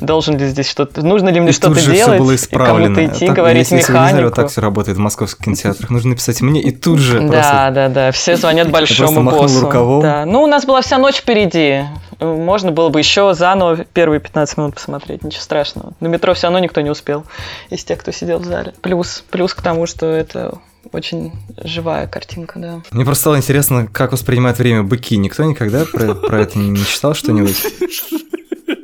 [0.00, 1.02] Должен ли здесь что-то...
[1.04, 2.18] Нужно ли мне что-то делать?
[2.18, 2.94] было исправлено.
[2.94, 4.24] Кому-то идти, так, говорить если механику.
[4.24, 5.90] вот так все работает в московских кинотеатрах.
[5.90, 7.70] Нужно написать мне и тут же Да, просто...
[7.74, 8.12] да, да.
[8.12, 9.60] Все звонят большому боссу.
[9.60, 10.02] рукавом.
[10.02, 10.24] Да.
[10.26, 11.84] Ну, у нас была вся ночь впереди.
[12.20, 15.24] Можно было бы еще заново первые 15 минут посмотреть.
[15.24, 15.92] Ничего страшного.
[16.00, 17.24] На метро все равно никто не успел
[17.70, 18.74] из тех, кто сидел в зале.
[18.80, 20.58] Плюс, плюс к тому, что это
[20.92, 21.32] очень
[21.62, 22.80] живая картинка, да.
[22.90, 25.16] Мне просто стало интересно, как воспринимают время быки.
[25.16, 27.56] Никто никогда про, про это не читал что-нибудь?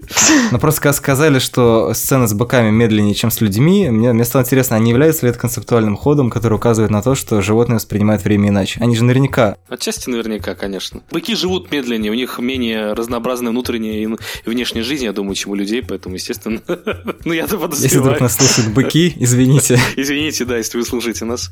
[0.50, 4.42] Ну, просто когда сказали, что сцена с быками медленнее, чем с людьми, мне, мне стало
[4.42, 8.24] интересно, а не является ли это концептуальным ходом, который указывает на то, что животные воспринимают
[8.24, 8.80] время иначе?
[8.80, 9.56] Они же наверняка...
[9.68, 11.02] Отчасти наверняка, конечно.
[11.10, 14.08] Быки живут медленнее, у них менее разнообразная внутренняя и
[14.48, 16.60] внешняя жизнь, я думаю, чем у людей, поэтому, естественно...
[17.24, 17.82] ну, я подозреваю.
[17.82, 19.78] Если вдруг нас слушают быки, извините.
[19.96, 21.50] Извините, да, если вы слушаете нас.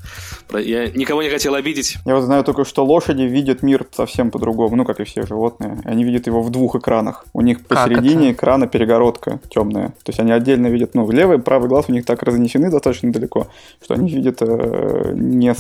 [0.53, 1.97] Я никого не хотел обидеть.
[2.05, 5.81] Я вот знаю только, что лошади видят мир совсем по-другому, ну, как и все животные.
[5.85, 7.25] Они видят его в двух экранах.
[7.33, 9.89] У них посередине экрана перегородка темная.
[9.89, 13.11] То есть они отдельно видят, ну, левый и правый глаз у них так разнесены достаточно
[13.11, 13.49] далеко,
[13.83, 15.53] что они видят э, не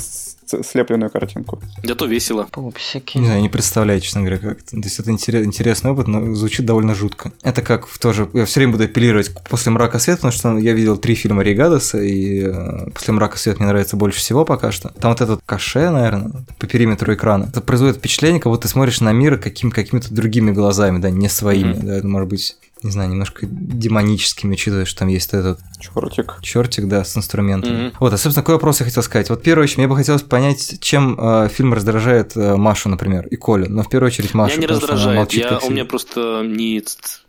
[0.46, 1.60] слепленную картинку.
[1.82, 2.46] Зато весело.
[2.50, 3.18] Пупсики.
[3.18, 4.70] Не знаю, не представляю, честно говоря, как это.
[4.70, 7.32] То есть это интересный опыт, но звучит довольно жутко.
[7.42, 8.28] Это как в тоже...
[8.32, 11.98] Я все время буду апеллировать после «Мрака света», потому что я видел три фильма Рейгадоса,
[11.98, 14.90] и э, после «Мрака света» мне нравится больше всего пока что.
[15.00, 17.44] Там вот этот каше, наверное, по периметру экрана.
[17.44, 21.28] Это производит впечатление, как будто ты смотришь на мир каким, какими-то другими глазами, да, не
[21.28, 21.72] своими.
[21.72, 21.84] Mm-hmm.
[21.84, 25.60] Да, это может быть не знаю, немножко демоническими, учитывая, что там есть этот...
[25.78, 26.38] Чертик.
[26.42, 27.72] Чертик, да, с инструментом.
[27.72, 27.94] Mm-hmm.
[28.00, 29.30] Вот, а, собственно, какой вопрос я хотел сказать?
[29.30, 33.26] Вот, в первую очередь, мне бы хотелось понять, чем э, фильм раздражает э, Машу, например,
[33.26, 33.66] и Колю.
[33.68, 34.56] Но в первую очередь Машу.
[34.56, 36.82] Меня не раздражает, молчит, я, он меня просто не...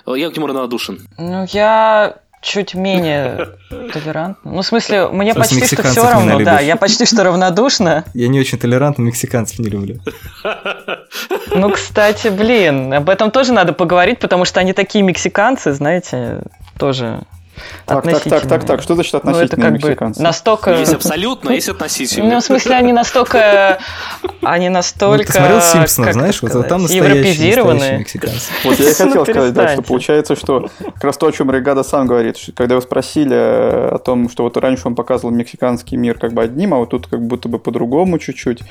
[0.06, 1.00] Я к нему равнодушен.
[1.18, 3.50] Ну, я чуть менее
[3.94, 4.52] толерантна.
[4.52, 8.06] Ну, в смысле, мне почти что все равно, да, я почти что равнодушна.
[8.14, 10.00] Я не очень толерантна, мексиканцев не люблю.
[11.56, 16.42] Ну, кстати, блин, об этом тоже надо поговорить, потому что они такие мексиканцы, знаете,
[16.78, 17.22] тоже
[17.86, 20.72] так, так, так, так, так, что значит относительно ну, это как бы настолько...
[20.74, 22.36] Есть абсолютно, есть относительно.
[22.36, 23.80] Ну, в смысле, они настолько...
[24.41, 25.17] Они настолько...
[25.17, 28.52] Ну, ты смотрел Симпсонов, знаешь, вот, вот там настоящие, настоящие мексиканцы.
[28.63, 28.80] Вот.
[28.80, 32.08] Я и хотел сказать, да, что получается, что как раз то, о чем Регада сам
[32.08, 36.34] говорит, что когда его спросили о том, что вот раньше он показывал мексиканский мир как
[36.34, 38.62] бы одним, а вот тут как будто бы по-другому чуть-чуть,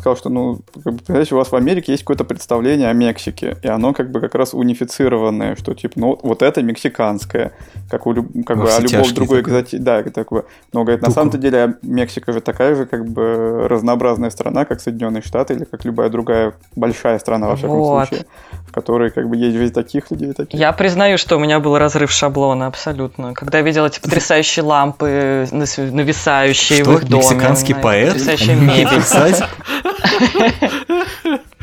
[0.00, 3.56] сказал, что, ну, как бы, понимаете, у вас в Америке есть какое-то представление о Мексике,
[3.62, 7.52] и оно как бы как раз унифицированное, что типа, ну, вот это мексиканское,
[7.90, 9.76] как, у, как бы, а любого другой экзоти...
[9.76, 10.44] Да, такое.
[10.72, 15.22] Но, говорит, на самом-то деле Мексика же такая же как бы разнообразная страна, как Соединенные
[15.22, 18.08] Штаты или как любая другая большая страна, во всяком вот.
[18.08, 18.26] случае,
[18.66, 20.58] в которой как бы есть ведь таких людей, таких.
[20.58, 23.34] Я признаю, что у меня был разрыв шаблона абсолютно.
[23.34, 26.90] Когда я видел эти потрясающие лампы, нависающие что?
[26.90, 27.22] в их доме.
[27.22, 28.14] Мексиканский поэт?
[28.14, 29.02] Потрясающая мебель.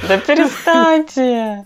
[0.07, 1.65] Да перестаньте!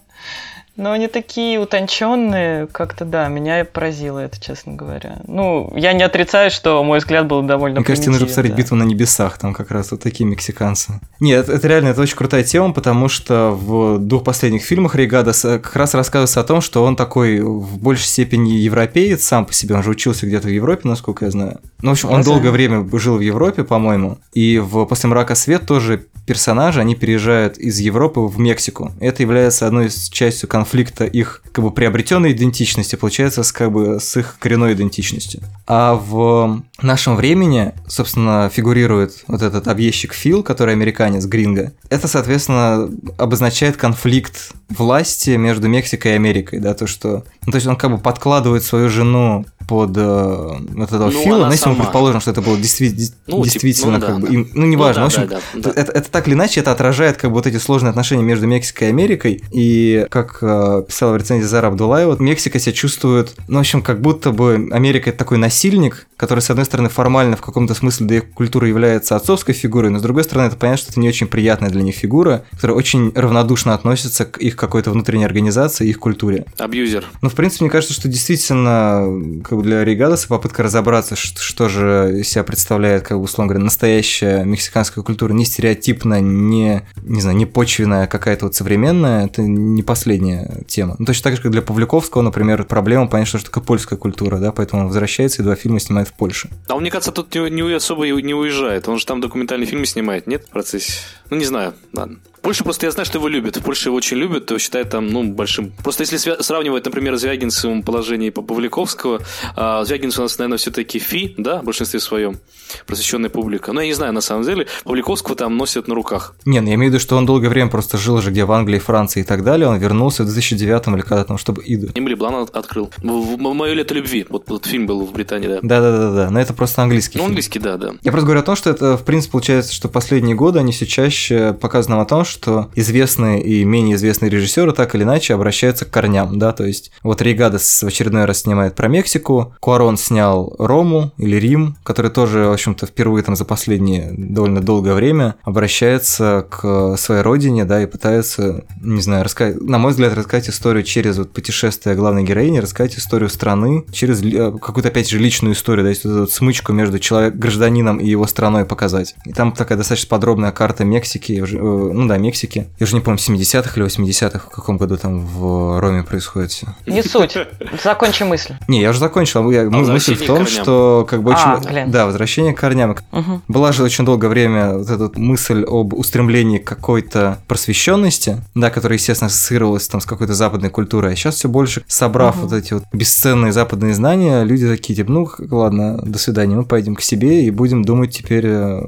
[0.81, 5.19] Но они такие утонченные, как-то да, меня поразило это, честно говоря.
[5.27, 8.57] Ну, я не отрицаю, что мой взгляд был довольно Мне кажется, нужно посмотреть да.
[8.57, 10.99] «Битву на небесах», там как раз вот такие мексиканцы.
[11.19, 15.33] Нет, это, это реально это очень крутая тема, потому что в двух последних фильмах Рейгада
[15.39, 19.75] как раз рассказывается о том, что он такой в большей степени европеец сам по себе,
[19.75, 21.59] он же учился где-то в Европе, насколько я знаю.
[21.83, 22.33] Ну, в общем, он Разве?
[22.33, 27.57] долгое время жил в Европе, по-моему, и в «После мрака свет» тоже персонажи, они переезжают
[27.57, 28.93] из Европы в Мексику.
[28.99, 33.99] Это является одной из частью конфликта их как бы приобретенной идентичности, получается, с, как бы,
[33.99, 35.41] с их коренной идентичностью.
[35.67, 41.73] А в нашем времени, собственно, фигурирует вот этот объездчик Фил, который американец, Гринго.
[41.89, 47.23] Это, соответственно, обозначает конфликт власти между Мексикой и Америкой, да, то, что...
[47.45, 51.45] Ну, то есть он как бы подкладывает свою жену под э, вот этого ну, Фила,
[51.45, 54.33] но если мы предположим, что это было действи- ну, действительно типа, ну, как да, бы,
[54.33, 55.81] им, ну неважно, ну, да, в общем, да, да.
[55.81, 58.87] Это, это так или иначе это отражает как бы вот эти сложные отношения между Мексикой
[58.87, 63.61] и Америкой, и как э, писала в рецензии Зара Абдулаева, Мексика себя чувствует, ну в
[63.61, 67.73] общем, как будто бы Америка это такой насильник, который, с одной стороны, формально в каком-то
[67.73, 70.99] смысле для их культуры является отцовской фигурой, но с другой стороны, это понятно, что это
[70.99, 75.89] не очень приятная для них фигура, которая очень равнодушно относится к их какой-то внутренней организации,
[75.89, 76.45] их культуре.
[76.59, 77.05] Абьюзер.
[77.23, 81.69] Ну, в принципе, мне кажется, что действительно, как бы для Ригадоса попытка разобраться, что, что
[81.69, 87.35] же себя представляет, как бы, условно говоря, настоящая мексиканская культура, не стереотипная, не, не знаю,
[87.35, 90.97] не почвенная, какая-то вот современная, это не последняя тема.
[90.99, 94.51] Ну, точно так же, как для Павлюковского, например, проблема понять, что такое польская культура, да,
[94.51, 96.49] поэтому он возвращается и два фильма снимает в Польше.
[96.67, 100.27] А он, мне кажется, тут не, особо не уезжает, он же там документальный фильм снимает,
[100.27, 100.93] нет, в процессе?
[101.29, 102.19] Ну, не знаю, ладно.
[102.41, 103.57] Польша просто я знаю, что его любят.
[103.57, 105.71] В Польше его очень любят, его считают там, ну, большим.
[105.83, 109.21] Просто если сравнивать, например, Звягинцевым положение по Павликовского,
[109.55, 112.39] а Звягинцев у нас, наверное, все-таки фи, да, в большинстве своем,
[112.87, 113.73] просвещенная публика.
[113.73, 116.35] Но я не знаю, на самом деле, Павликовского там носят на руках.
[116.45, 118.51] Не, ну я имею в виду, что он долгое время просто жил же где в
[118.51, 119.67] Англии, Франции и так далее.
[119.67, 121.89] Он вернулся в 2009 или когда там, чтобы Иду.
[121.93, 122.89] Эмили Блан открыл.
[123.03, 124.25] Мое лето любви.
[124.29, 125.59] Вот, вот фильм был в Британии, да.
[125.61, 127.31] Да-да-да, но это просто английский Ну, фильм.
[127.31, 127.93] английский, да, да.
[128.01, 130.85] Я просто говорю о том, что это, в принципе, получается, что последние годы они все
[130.87, 135.85] чаще показывают нам о том, что известные и менее известные режиссеры так или иначе обращаются
[135.85, 140.55] к корням, да, то есть вот Рейгадес в очередной раз снимает про Мексику, Куарон снял
[140.57, 146.45] Рому или Рим, который тоже, в общем-то, впервые там за последнее довольно долгое время обращается
[146.49, 151.17] к своей родине, да, и пытается, не знаю, рассказать, на мой взгляд, рассказать историю через
[151.17, 154.21] вот путешествие главной героини, рассказать историю страны, через
[154.59, 158.25] какую-то, опять же, личную историю, да, есть эту вот смычку между человек, гражданином и его
[158.27, 159.15] страной показать.
[159.25, 162.67] И там такая достаточно подробная карта Мексики, ну да, Мексики.
[162.79, 166.67] Я уже не помню, 70-х или 80-х, в каком году там в Роме происходит все.
[166.85, 167.37] Не суть.
[167.83, 168.55] Закончи мысль.
[168.67, 169.49] Не, я уже закончил.
[169.51, 171.69] Я, а мысль в том, что как бы а, очень...
[171.69, 171.91] Блин.
[171.91, 172.95] Да, возвращение к корням.
[173.11, 173.41] Угу.
[173.47, 178.97] Была же очень долгое время вот эта мысль об устремлении к какой-то просвещенности, да, которая,
[178.97, 181.13] естественно, ассоциировалась там с какой-то западной культурой.
[181.13, 182.47] А сейчас все больше, собрав угу.
[182.47, 186.95] вот эти вот бесценные западные знания, люди такие, типа, ну, ладно, до свидания, мы пойдем
[186.95, 188.81] к себе и будем думать теперь, э,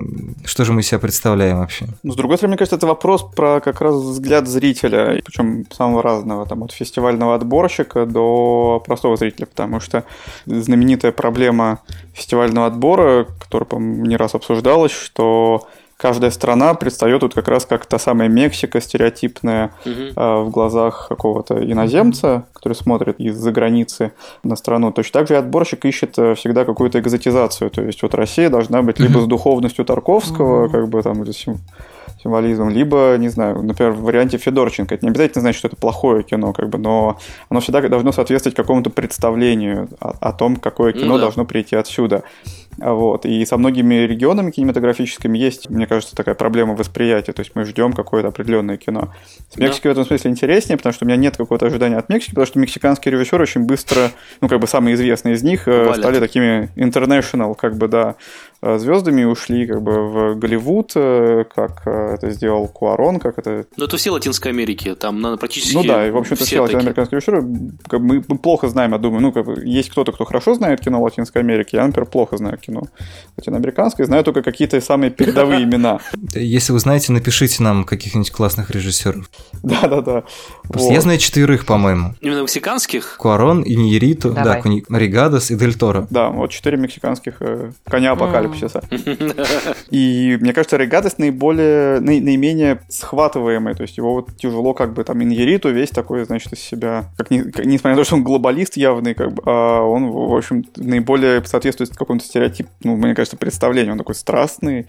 [0.46, 1.88] что же мы себя представляем вообще.
[2.04, 6.02] Ну, с другой стороны, мне кажется, это вопрос про как раз взгляд зрителя, причем самого
[6.02, 10.04] разного, там, от фестивального отборщика до простого зрителя, потому что
[10.46, 11.80] знаменитая проблема
[12.14, 15.68] фестивального отбора, которая, по-моему, не раз обсуждалась, что
[16.04, 19.92] каждая страна предстает тут как раз как та самая Мексика стереотипная угу.
[20.16, 24.12] э, в глазах какого-то иноземца, который смотрит из-за границы
[24.44, 24.92] на страну.
[24.92, 27.70] Точно так же и отборщик ищет э, всегда какую-то экзотизацию.
[27.70, 30.72] То есть вот Россия должна быть либо с духовностью Тарковского, угу.
[30.72, 31.24] как бы там,
[32.24, 34.96] или символизмом, либо, не знаю, например, в варианте Федорченко.
[34.96, 38.56] Это не обязательно значит, что это плохое кино, как бы, но оно всегда должно соответствовать
[38.56, 41.22] какому-то представлению о, о том, какое кино ну, да.
[41.22, 42.24] должно прийти отсюда.
[42.78, 43.26] Вот.
[43.26, 47.34] И со многими регионами кинематографическими есть, мне кажется, такая проблема восприятия.
[47.34, 49.10] То есть мы ждем какое-то определенное кино.
[49.50, 49.90] С Мексикой да.
[49.90, 52.60] в этом смысле интереснее, потому что у меня нет какого-то ожидания от Мексики, потому что
[52.60, 55.98] мексиканские режиссеры очень быстро, ну, как бы самые известные из них, э, Валят.
[55.98, 58.16] стали такими international, как бы, да,
[58.78, 63.66] звездами ушли как бы в Голливуд, э, как это сделал Куарон, как это...
[63.76, 66.62] Ну, это все Латинской Америки, там надо практически Ну да, и, в общем-то, все, все
[66.62, 67.44] латиноамериканские режиссеры,
[67.88, 70.80] как бы, мы плохо знаем, я думаю, ну, как бы, есть кто-то, кто хорошо знает
[70.80, 72.84] кино Латинской Америки, я, например, плохо знаю кино
[73.38, 76.00] латиноамериканское, знаю только какие-то самые передовые имена.
[76.34, 79.30] Если вы знаете, напишите нам каких-нибудь классных режиссеров.
[79.64, 80.24] Да-да-да.
[80.70, 82.16] Просто я знаю четверых, по-моему.
[82.22, 83.18] Именно мексиканских?
[83.18, 86.08] Куарон, Иньериту, да, Ригадос и Дель Торо.
[86.10, 88.53] Да, вот четыре мексиканских э, коня апокалипсиса.
[89.90, 95.22] И мне кажется, Ригадос наиболее, наименее схватываемый, то есть его вот тяжело как бы там
[95.22, 99.34] Иньериту весь такой, значит, из себя, как, несмотря на то, что он глобалист явный, как
[99.34, 103.92] бы, а он, в общем, наиболее соответствует какому-то стереотипу тип, ну, мне кажется, представление.
[103.92, 104.88] Он такой страстный,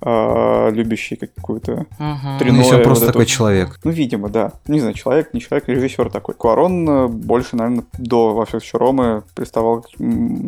[0.00, 2.38] э, любящий какую-то угу.
[2.38, 3.32] тренуэ, ну, просто вот такой эту...
[3.32, 3.80] человек.
[3.84, 4.52] Ну, видимо, да.
[4.66, 6.34] Не знаю, человек, не человек, режиссер такой.
[6.34, 9.84] Куарон э, больше, наверное, до во всех Ромы приставал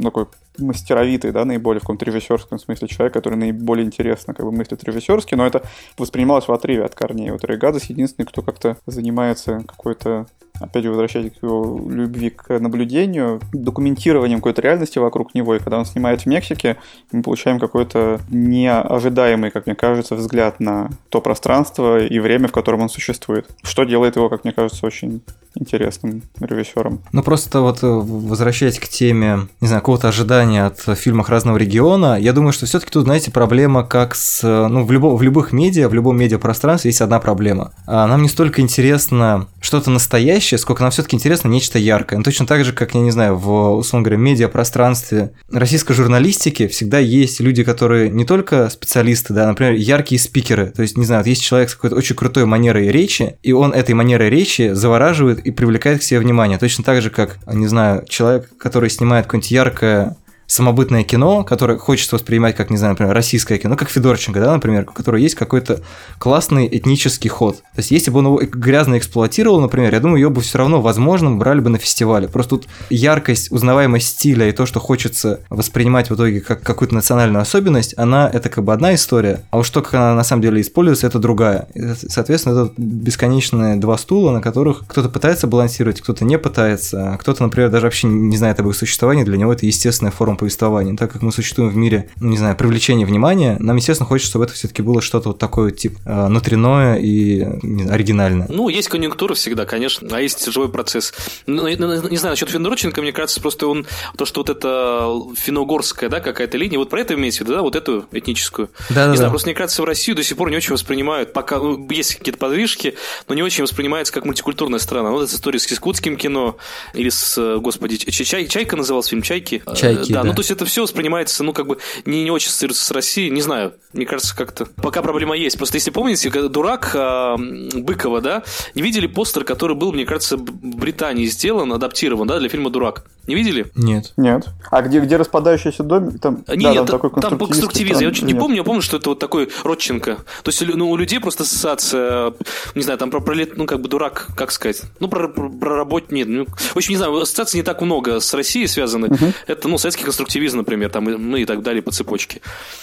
[0.03, 0.27] такой
[0.59, 5.35] мастеровитый, да, наиболее в каком-то режиссерском смысле человек, который наиболее интересно как бы мыслит режиссерски,
[5.35, 5.63] но это
[5.99, 7.31] воспринималось в отрыве от корней.
[7.31, 10.27] Вот Рейгадес единственный, кто как-то занимается какой-то
[10.61, 15.55] опять же, возвращаясь к его любви к наблюдению, документированием какой-то реальности вокруг него.
[15.55, 16.77] И когда он снимает в Мексике,
[17.11, 22.83] мы получаем какой-то неожидаемый, как мне кажется, взгляд на то пространство и время, в котором
[22.83, 23.49] он существует.
[23.63, 25.23] Что делает его, как мне кажется, очень
[25.55, 27.01] интересным режиссером.
[27.13, 32.19] Ну просто вот э, возвращаясь к теме, не знаю, какого-то ожидания от фильмов разного региона,
[32.19, 35.89] я думаю, что все-таки тут, знаете, проблема как с, ну, в, любо, в любых медиа,
[35.89, 37.73] в любом медиапространстве есть одна проблема.
[37.87, 42.19] А нам не столько интересно что-то настоящее, сколько нам все-таки интересно нечто яркое.
[42.19, 46.99] Ну, точно так же, как, я не знаю, в, условно говоря, медиапространстве российской журналистики всегда
[46.99, 50.67] есть люди, которые не только специалисты, да, например, яркие спикеры.
[50.67, 53.73] То есть, не знаю, вот есть человек с какой-то очень крутой манерой речи, и он
[53.73, 56.59] этой манерой речи завораживает и привлекает к себе внимание.
[56.59, 60.17] Точно так же, как, не знаю, человек, который снимает какое-нибудь яркое
[60.53, 64.87] самобытное кино, которое хочется воспринимать как, не знаю, например, российское кино, как Федорченко, да, например,
[64.89, 65.81] у которого есть какой-то
[66.19, 67.57] классный этнический ход.
[67.57, 70.81] То есть, если бы он его грязно эксплуатировал, например, я думаю, ее бы все равно,
[70.81, 72.29] возможно, брали бы на фестивале.
[72.29, 77.41] Просто тут яркость, узнаваемость стиля и то, что хочется воспринимать в итоге как какую-то национальную
[77.41, 80.61] особенность, она это как бы одна история, а уж то, как она на самом деле
[80.61, 81.69] используется, это другая.
[81.75, 87.17] И, соответственно, это бесконечные два стула, на которых кто-то пытается балансировать, кто-то не пытается, а
[87.17, 90.97] кто-то, например, даже вообще не знает об их существовании, для него это естественная форма повествования.
[90.97, 94.45] Так как мы существуем в мире, ну, не знаю, привлечения внимания, нам, естественно, хочется, чтобы
[94.45, 98.47] это все-таки было что-то вот такое, типа, внутреннее и не, оригинальное.
[98.49, 101.15] Ну, есть конъюнктура всегда, конечно, а есть живой процесс.
[101.47, 106.21] Ну, не знаю, насчет Федорченко, мне кажется, просто он, то, что вот это финно-угорская, да,
[106.21, 108.69] какая-то линия, вот про это имеете в виду, да, вот эту этническую?
[108.91, 109.29] Да, не да, знаю, да.
[109.31, 112.39] просто мне кажется, в Россию до сих пор не очень воспринимают, пока ну, есть какие-то
[112.39, 112.95] подвижки,
[113.29, 115.11] но не очень воспринимается как мультикультурная страна.
[115.11, 116.57] Ну, вот эта история с кискутским кино
[116.95, 119.63] или с, господи, Чай, Чайка назывался фильм «Чайки».
[119.75, 120.32] Чайки, да, да.
[120.33, 123.31] Ну, то есть это все воспринимается, ну, как бы не, не очень ассоциируется с Россией,
[123.31, 125.57] не знаю, мне кажется, как-то пока проблема есть.
[125.57, 128.43] Просто если помните, «Дурак» а, Быкова, да,
[128.75, 133.05] не видели постер, который был, мне кажется, в Британии сделан, адаптирован, да, для фильма «Дурак».
[133.27, 133.71] Не видели?
[133.77, 134.13] Нет.
[134.17, 134.49] Нет.
[134.71, 136.21] А где, где распадающийся домик?
[136.21, 138.01] Там, Нет, да, там, такой там конструктивизм.
[138.01, 140.17] Я очень не помню, я помню, что это вот такой Родченко.
[140.43, 142.35] То есть ну, у людей просто ассоциация,
[142.75, 145.77] не знаю, там про пролет, ну как бы дурак, как сказать, ну про, про, про
[145.77, 146.27] работ нет.
[146.27, 149.07] Ну, в общем, не знаю, ассоциаций не так много с Россией связаны.
[149.09, 149.33] Угу.
[149.47, 150.22] Это, ну, советский конструктивизм,
[150.57, 152.41] например, там, ну и так далее по цепочке.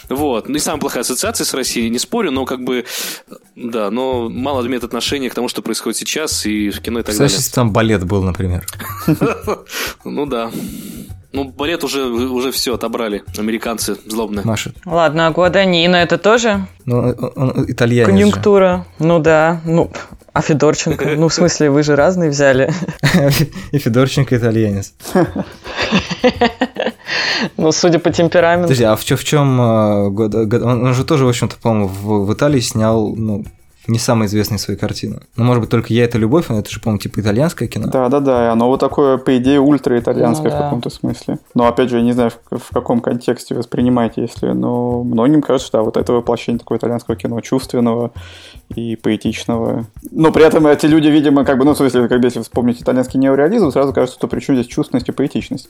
[0.10, 0.50] Вот.
[0.50, 2.86] Ну и самая плохая ассоциация с Россией, не спорю, но как бы,
[3.56, 7.12] да, но мало имеет отношения к тому, что происходит сейчас и в кино и так
[7.12, 7.38] Кстати, далее.
[7.38, 8.66] если там балет был, например.
[10.06, 10.52] Ну да.
[11.32, 14.44] Ну, балет уже, уже все отобрали, американцы злобные.
[14.44, 14.74] Маша.
[14.84, 16.66] Ладно, а Гуаданина это тоже?
[16.86, 18.86] Ну, он итальянец Конъюнктура.
[19.00, 19.06] Же.
[19.06, 19.92] Ну да, ну,
[20.34, 21.16] а Федорченко?
[21.18, 22.74] Ну, в смысле, вы же разные взяли.
[23.72, 24.94] И Федорченко итальянец.
[27.58, 28.68] Ну, судя по темпераменту.
[28.68, 33.16] Подожди, а в чем, в чем он же тоже, в общем-то, по-моему, в Италии снял,
[33.16, 33.44] ну,
[33.90, 35.20] не самая известная свои картины.
[35.36, 37.88] Ну, может быть, только «Я– это любовь», но это же, по-моему, типа итальянское кино.
[37.88, 41.40] Да-да-да, и оно вот такое, по идее, ультра-итальянское ну, в каком-то смысле.
[41.56, 44.48] Но, опять же, я не знаю, в, в каком контексте воспринимаете, если...
[44.50, 48.12] Но многим кажется, что да, вот это воплощение такого итальянского кино, чувственного
[48.76, 49.86] и поэтичного.
[50.12, 52.82] Но при этом эти люди, видимо, как бы, ну, в смысле, как бы, если вспомнить
[52.82, 55.70] итальянский неореализм, сразу кажется, что при чем здесь чувственность и поэтичность.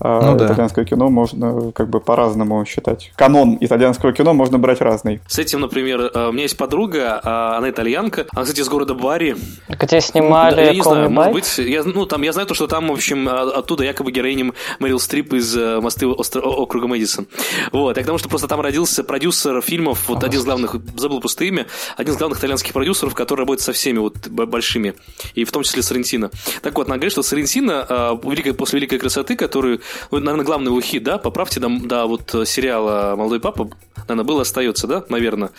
[0.00, 0.46] А ну, да.
[0.46, 3.12] итальянское кино можно как бы по-разному считать.
[3.16, 5.20] Канон итальянского кино можно брать разный.
[5.28, 8.94] С этим, например, э, у меня есть подруга, а она итальянка, она, кстати, из города
[8.94, 9.36] Бари.
[9.68, 12.88] Где снимали Я не знаю, может быть, я, ну, там, я знаю то, что там,
[12.88, 17.26] в общем, а, оттуда якобы героиням Мэрил Стрип из э, «Мосты округа Мэдисон».
[17.72, 21.20] Вот, я к тому, что просто там родился продюсер фильмов, вот один из главных, забыл
[21.20, 24.94] просто имя, один из главных итальянских продюсеров, который работает со всеми вот большими,
[25.34, 26.30] и в том числе Соррентино.
[26.62, 30.68] Так вот, она говорит, что Соррентино а, великой, после «Великой красоты», который, ну, наверное, главный
[30.68, 35.50] его хит, да, поправьте, да, да, вот сериала «Молодой папа», наверное, был, остается, да, наверное,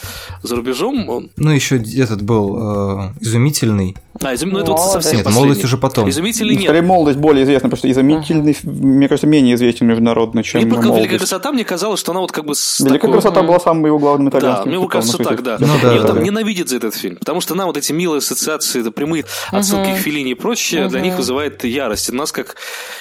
[0.44, 1.30] за рубежом.
[1.36, 3.96] Ну, еще этот был э, изумительный.
[4.22, 4.50] А, изум...
[4.50, 6.10] ну это вот совсем Нет, молодость уже потом.
[6.10, 6.66] Изумительный нет.
[6.66, 8.70] Скорее, молодость более известна, потому что изумительный, uh-huh.
[8.70, 10.98] мне кажется, менее известен международно, чем Мне молодость.
[10.98, 12.56] Великая красота, мне казалось, что она вот как бы...
[12.56, 13.14] С Великая такой...
[13.14, 14.72] красота была самым его главным итальянским.
[14.72, 15.58] Да, мне кажется так, да.
[15.60, 16.24] Ну, да, Ее да, там да.
[16.24, 19.96] ненавидят за этот фильм, потому что она вот эти милые ассоциации, это прямые отсылки uh-huh.
[19.96, 20.90] к Филини и прочее, uh-huh.
[20.90, 22.10] для них вызывает ярость.
[22.10, 22.58] У нас как,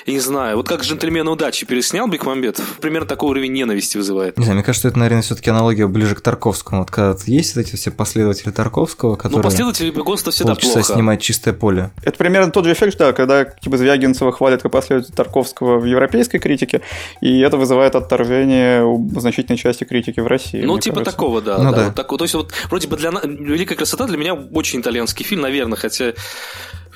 [0.06, 4.38] я не знаю, вот как «Джентльмены удачи» переснял Бекмамбетов, примерно такой уровень ненависти вызывает.
[4.38, 6.82] Не знаю, мне кажется, это, наверное, все-таки аналогия ближе к Тарковскому.
[6.82, 9.38] Вот когда есть вот эти все последователи Тарковского, ну, которые...
[9.38, 11.07] Ну, последователи Бегонства всегда плохо.
[11.08, 11.90] Снимать чистое поле.
[12.02, 16.38] Это примерно тот же эффект, да, когда типа Звягинцева хвалят как последователь Тарковского в европейской
[16.38, 16.82] критике,
[17.20, 20.62] и это вызывает отторжение у значительной части критики в России.
[20.62, 21.12] Ну, типа кажется.
[21.12, 21.58] такого, да.
[21.58, 21.76] Ну, да.
[21.76, 21.84] да.
[21.86, 25.42] Вот так, то есть, вот, вроде бы для Великая красота для меня очень итальянский фильм,
[25.42, 26.12] наверное, хотя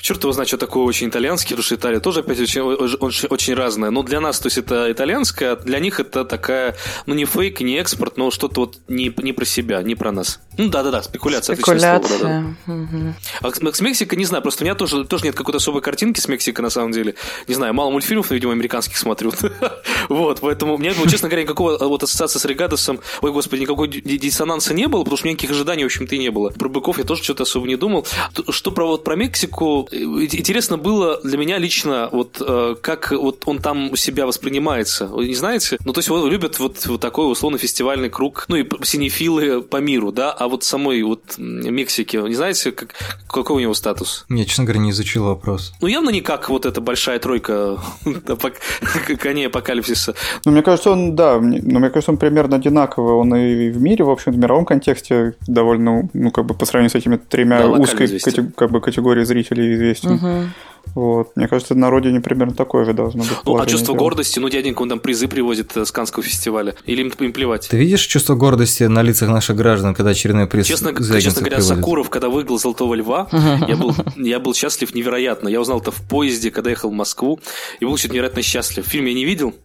[0.03, 3.55] черт его знает, что такое очень итальянский, потому что Италия тоже опять очень, очень, очень
[3.55, 3.91] разная.
[3.91, 7.79] Но для нас, то есть это итальянская, для них это такая, ну не фейк, не
[7.79, 10.41] экспорт, но что-то вот не, не про себя, не про нас.
[10.59, 11.97] Ну да-да-да, спекуляция, спекуляция.
[11.97, 12.33] отличное слово.
[12.33, 12.73] Да, да.
[12.75, 13.15] Угу.
[13.43, 16.29] А с Мексикой, не знаю, просто у меня тоже, тоже нет какой-то особой картинки с
[16.29, 17.15] Мексикой на самом деле.
[17.47, 19.33] Не знаю, мало мультфильмов, но, видимо, американских смотрю.
[20.09, 24.75] вот, поэтому у меня, честно говоря, никакого вот ассоциации с Регадосом, ой, господи, никакой диссонанса
[24.75, 26.51] не было, потому что у меня никаких ожиданий, в общем-то, и не было.
[26.51, 28.07] Про быков я тоже что-то особо не думал.
[28.49, 33.43] Что про вот про Мексику, э, интересно было для меня лично, вот э, как вот
[33.47, 35.07] он там у себя воспринимается.
[35.07, 35.79] Вы не знаете?
[35.85, 39.77] Ну, то есть его любят вот, вот такой условно фестивальный круг, ну и синефилы по
[39.77, 42.95] миру, да, а вот самой вот Мексики, не знаете, как,
[43.29, 44.25] какой у него статус?
[44.29, 45.73] Я, честно говоря, не изучил вопрос.
[45.81, 47.79] Ну, явно не как вот эта большая тройка
[49.19, 50.15] коней апокалипсиса.
[50.45, 54.05] Ну, мне кажется, он, да, ну, мне кажется, он примерно одинаковый, он и в мире,
[54.05, 58.09] в общем, в мировом контексте довольно, ну, как бы по сравнению с этими тремя узкой
[58.57, 60.13] как бы, категории зрителей известен.
[60.15, 60.49] Угу.
[60.95, 61.37] Вот.
[61.37, 63.33] Мне кажется, на родине примерно такое же должно быть.
[63.45, 64.05] Ну, а чувство дела.
[64.05, 66.75] гордости, ну, дяденька, он там призы привозит с Канского фестиваля.
[66.87, 67.69] Или им, им плевать?
[67.69, 71.65] Ты видишь чувство гордости на лицах наших граждан, когда очередной приз Честно, честно говоря, приводит?
[71.65, 73.29] Сакуров, когда выиграл «Золотого льва»,
[73.69, 75.49] я был, я был счастлив невероятно.
[75.49, 77.41] Я узнал это в поезде, когда ехал в Москву,
[77.81, 78.85] и был что-то невероятно счастлив.
[78.87, 79.55] Фильм я не видел.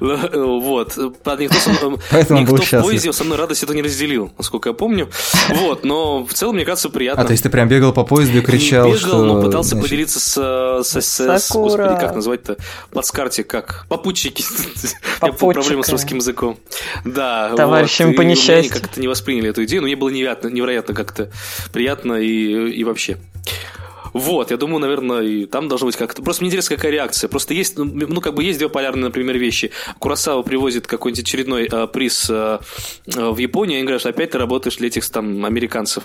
[0.00, 0.98] Вот.
[1.22, 5.08] Правда, никто, в поезде со мной радость это не разделил, насколько я помню.
[5.50, 7.22] Вот, но в целом, мне кажется, приятно.
[7.22, 10.20] А, то есть ты прям бегал по поезду и кричал, Не бегал, но пытался поделиться
[10.20, 12.56] с, с, с, господи, как назвать-то,
[12.90, 13.86] плацкарте, как?
[13.88, 14.44] Попутчики.
[15.22, 16.58] Я проблема с русским языком.
[17.04, 17.54] Да.
[17.56, 18.58] Товарищам по несчастью.
[18.58, 21.30] Они как-то не восприняли эту идею, но мне было невероятно, невероятно как-то
[21.72, 23.18] приятно и, и вообще.
[24.12, 26.22] Вот, я думаю, наверное, и там должно быть как-то...
[26.22, 27.28] Просто мне интересно, какая реакция.
[27.28, 29.70] Просто есть, ну, ну как бы есть две полярные, например, вещи.
[29.98, 32.58] Курасава привозит какой-нибудь очередной э, приз э,
[33.06, 36.04] в Японию, и они говорят, опять ты работаешь для этих там американцев.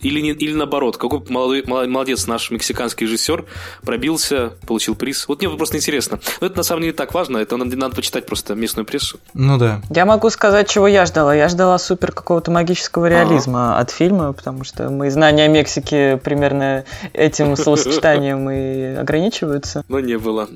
[0.00, 3.44] Или, не, или наоборот, какой молодой, молодец наш мексиканский режиссер,
[3.82, 5.28] пробился, получил приз.
[5.28, 6.20] Вот мне просто интересно.
[6.40, 9.18] Но это на самом деле так важно, это надо, надо почитать просто местную прессу.
[9.34, 9.80] Ну да.
[9.90, 11.34] Я могу сказать, чего я ждала.
[11.34, 13.80] Я ждала супер какого-то магического реализма А-а-а.
[13.80, 19.84] от фильма, потому что мои знания о Мексике примерно этим этим словосочетанием и ограничиваются.
[19.88, 20.48] Ну, не было.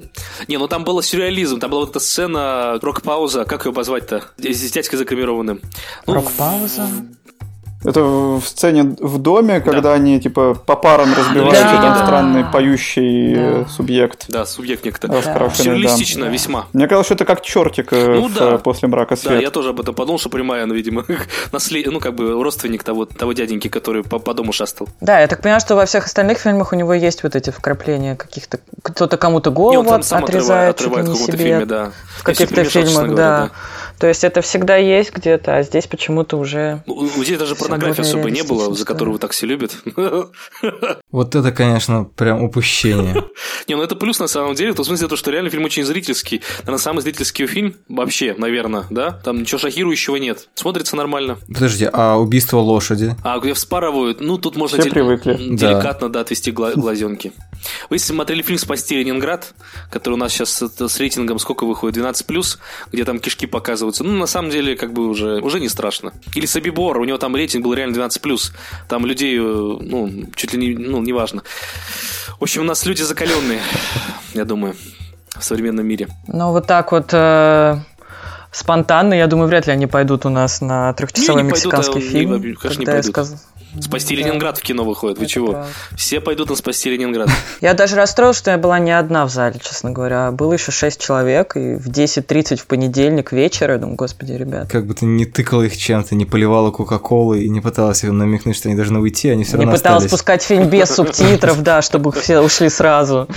[0.48, 4.24] Не, ну там было сюрреализм, там была вот эта сцена, рок-пауза, как ее позвать-то?
[4.38, 5.60] С дядькой закромированным.
[6.06, 6.86] Ну, рок-пауза?
[7.84, 9.92] Это в сцене в доме, когда да.
[9.94, 11.82] они типа по парам разбиваются, да.
[11.82, 13.40] там странный поющий да.
[13.40, 14.24] Э, субъект.
[14.28, 15.06] Да, субъект некто.
[15.06, 15.50] Да.
[15.50, 16.30] Сюрреалистично да.
[16.30, 16.66] весьма.
[16.72, 18.58] Мне казалось, что это как чертик э, ну, в, да.
[18.58, 19.34] после мрака свет.
[19.34, 21.04] Да, я тоже об этом подумал, что прямая, ну, видимо,
[21.52, 21.86] наслед...
[21.86, 24.88] ну, как бы родственник того, того дяденьки, который по, по дому шастал.
[25.00, 28.16] Да, я так понимаю, что во всех остальных фильмах у него есть вот эти вкрапления
[28.16, 28.58] каких-то...
[28.82, 31.92] Кто-то кому-то голову отрезает, отрывает, отрывает в каком-то фильме, да.
[32.16, 33.50] В каких-то фильмах, да.
[33.98, 36.82] То есть это всегда есть где-то, а здесь почему-то уже...
[36.86, 39.76] Ну, у здесь даже порнографии особо не было, за которую вы так все любят.
[41.10, 43.24] Вот это, конечно, прям упущение.
[43.66, 45.84] Не, ну это плюс на самом деле, в том смысле, то, что реально фильм очень
[45.84, 46.42] зрительский.
[46.58, 49.12] Наверное, самый зрительский фильм вообще, наверное, да?
[49.12, 50.48] Там ничего шокирующего нет.
[50.54, 51.38] Смотрится нормально.
[51.46, 53.16] Подожди, а убийство лошади?
[53.24, 55.34] А где вспарывают, ну тут можно Все привыкли.
[55.34, 57.32] деликатно, да, отвести глазенки.
[57.90, 59.54] Вы смотрели фильм «Спасти Ленинград»,
[59.90, 61.96] который у нас сейчас с рейтингом сколько выходит?
[61.96, 62.58] 12+,
[62.92, 63.46] где там кишки
[63.88, 64.04] показываются.
[64.04, 66.12] Ну, на самом деле, как бы уже, уже не страшно.
[66.36, 68.52] Или Собибор, у него там рейтинг был реально 12+.
[68.88, 71.42] Там людей, э, ну, чуть ли не, ну, неважно.
[72.38, 73.60] В общем, у нас люди закаленные,
[74.34, 74.74] я думаю,
[75.38, 76.08] в современном мире.
[76.26, 77.78] Ну, вот так вот э,
[78.52, 82.32] спонтанно, я думаю, вряд ли они пойдут у нас на трехчасовой мексиканский пойдут, а, фильм.
[82.32, 83.04] Не, конечно, не пойдут.
[83.04, 83.46] Я сказ...
[83.80, 84.22] Спасти да.
[84.22, 85.18] Ленинград в кино выходит.
[85.18, 85.52] Вы Это чего?
[85.52, 85.68] Правда.
[85.96, 87.28] Все пойдут на спасти Ленинград.
[87.60, 90.30] Я даже расстроилась, что я была не одна в зале, честно говоря.
[90.32, 94.70] Было еще шесть человек, и в 10.30 в понедельник вечера, я думаю, господи, ребят.
[94.70, 98.56] Как бы ты не тыкала их чем-то, не поливала Кока-Колы и не пыталась им намекнуть,
[98.56, 100.10] что они должны уйти, они все равно Не пыталась остались.
[100.10, 103.28] пускать фильм без субтитров, да, чтобы все ушли сразу.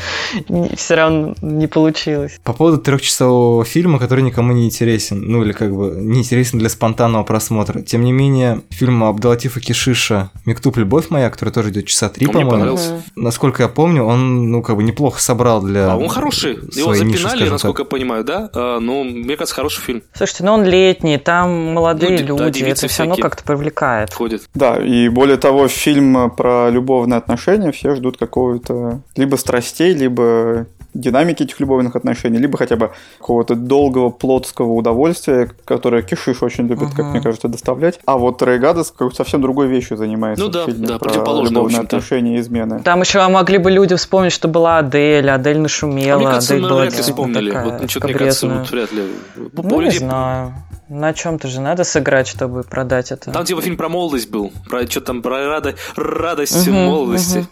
[0.76, 2.40] Все равно не получилось.
[2.44, 6.70] По поводу трехчасового фильма, который никому не интересен, ну или как бы не интересен для
[6.70, 7.82] спонтанного просмотра.
[7.82, 12.78] Тем не менее, фильм Абдалатифа Кишиша «Мектуб любовь моя», который тоже идет часа три, по-моему.
[13.16, 15.92] Насколько я помню, он, ну, как бы неплохо собрал для.
[15.92, 16.54] А он хороший.
[16.74, 17.92] Его запинали, ниши, насколько так.
[17.94, 18.50] я понимаю, да?
[18.54, 20.04] А, ну, мне кажется, хороший фильм.
[20.14, 24.14] Слушайте, ну он летний, там молодые ну, люди, да, это все равно как-то привлекает.
[24.14, 24.44] Ходит.
[24.54, 31.44] Да, и более того, фильм про любовные отношения все ждут какого-то либо страстей, либо динамики
[31.44, 36.96] этих любовных отношений, либо хотя бы какого-то долгого плотского удовольствия, которое Кишиш очень любит, uh-huh.
[36.96, 38.00] как мне кажется, доставлять.
[38.06, 40.11] А вот Рейгадас совсем другой вещью занимается.
[40.18, 42.82] Ну да, да, противоположно, любовные отношения и измены.
[42.84, 46.70] Там еще могли бы люди вспомнить, что была Адель, Адель нашумела, а мне кажется, Адель
[46.70, 47.52] была вряд ли вспомнили.
[47.52, 49.04] Такая, вот, что-то, мне кажется, вот вряд ли.
[49.36, 50.54] Ну, не знаю.
[50.94, 53.32] На чем-то же надо сыграть, чтобы продать это.
[53.32, 54.52] Там типа фильм про молодость был.
[54.68, 55.76] Про что там, про рада...
[55.96, 57.38] радость угу, молодости.
[57.38, 57.48] Угу.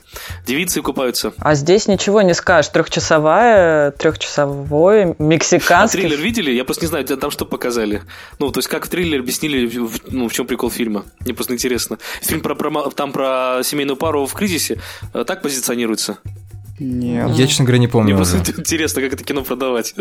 [0.45, 1.31] Девицы купаются.
[1.37, 2.69] А здесь ничего не скажешь.
[2.69, 5.99] Трехчасовая, трехчасовой, мексиканский.
[5.99, 6.51] А триллер видели?
[6.51, 8.01] Я просто не знаю, там что показали.
[8.39, 9.71] Ну, то есть как в триллер объяснили,
[10.07, 11.05] ну, в чем прикол фильма.
[11.21, 11.97] Мне просто интересно.
[12.21, 14.81] Фильм про, про, там про семейную пару в кризисе
[15.13, 16.17] э, так позиционируется.
[16.79, 17.29] Нет.
[17.31, 18.15] Я, честно говоря, не помню.
[18.15, 19.93] Мне просто интересно, как это кино продавать.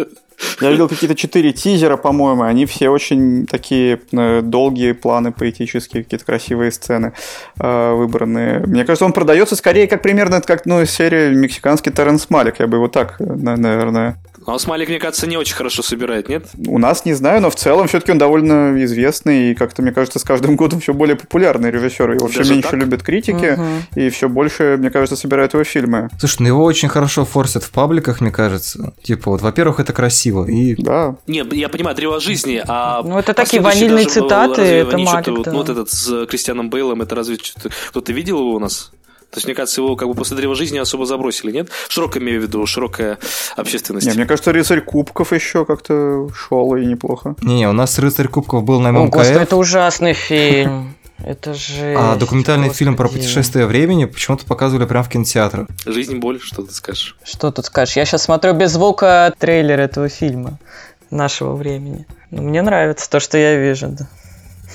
[0.60, 6.24] Я видел какие-то четыре тизера, по-моему, они все очень такие э, долгие планы поэтические, какие-то
[6.24, 7.12] красивые сцены
[7.58, 8.60] э, выбранные.
[8.60, 12.76] Мне кажется, он продается скорее как примерно как ну, серия мексиканский Терренс Малик, я бы
[12.76, 14.18] его так, э, наверное,
[14.54, 16.46] а Смайлик, мне кажется, не очень хорошо собирает, нет?
[16.66, 20.18] У нас не знаю, но в целом все-таки он довольно известный и как-то, мне кажется,
[20.18, 22.12] с каждым годом все более популярный режиссер.
[22.12, 22.80] Его все меньше так?
[22.80, 23.62] любят критики угу.
[23.94, 26.08] и все больше, мне кажется, собирают его фильмы.
[26.18, 28.92] Слушай, ну его очень хорошо форсят в пабликах, мне кажется.
[29.02, 30.74] Типа, вот, во-первых, это красиво и...
[30.82, 31.16] Да.
[31.26, 33.02] Не, я понимаю, древо жизни, а...
[33.02, 35.32] Ну, это такие ванильные цитаты, это Малик, да.
[35.32, 37.38] вот, вот этот с Кристианом Бейлом, это разве
[37.88, 38.92] кто-то видел его у нас?
[39.30, 41.68] То есть, мне кажется, его как бы после древа жизни особо забросили, нет?
[41.88, 43.18] Широкая, имею в виду, широкая
[43.56, 44.06] общественность.
[44.06, 47.36] Не, мне кажется, рыцарь кубков еще как-то шел и неплохо.
[47.42, 49.10] Не, у нас рыцарь кубков был на О, ММКФ.
[49.14, 50.94] господи, это ужасный фильм.
[51.22, 51.94] Это же.
[51.98, 55.66] А документальный фильм про путешествие времени почему-то показывали прямо в кинотеатрах.
[55.84, 57.16] Жизнь боль, что ты скажешь?
[57.24, 57.96] Что тут скажешь?
[57.96, 60.58] Я сейчас смотрю без звука трейлер этого фильма
[61.10, 62.06] нашего времени.
[62.30, 63.88] Ну, Мне нравится то, что я вижу.
[63.88, 64.06] да.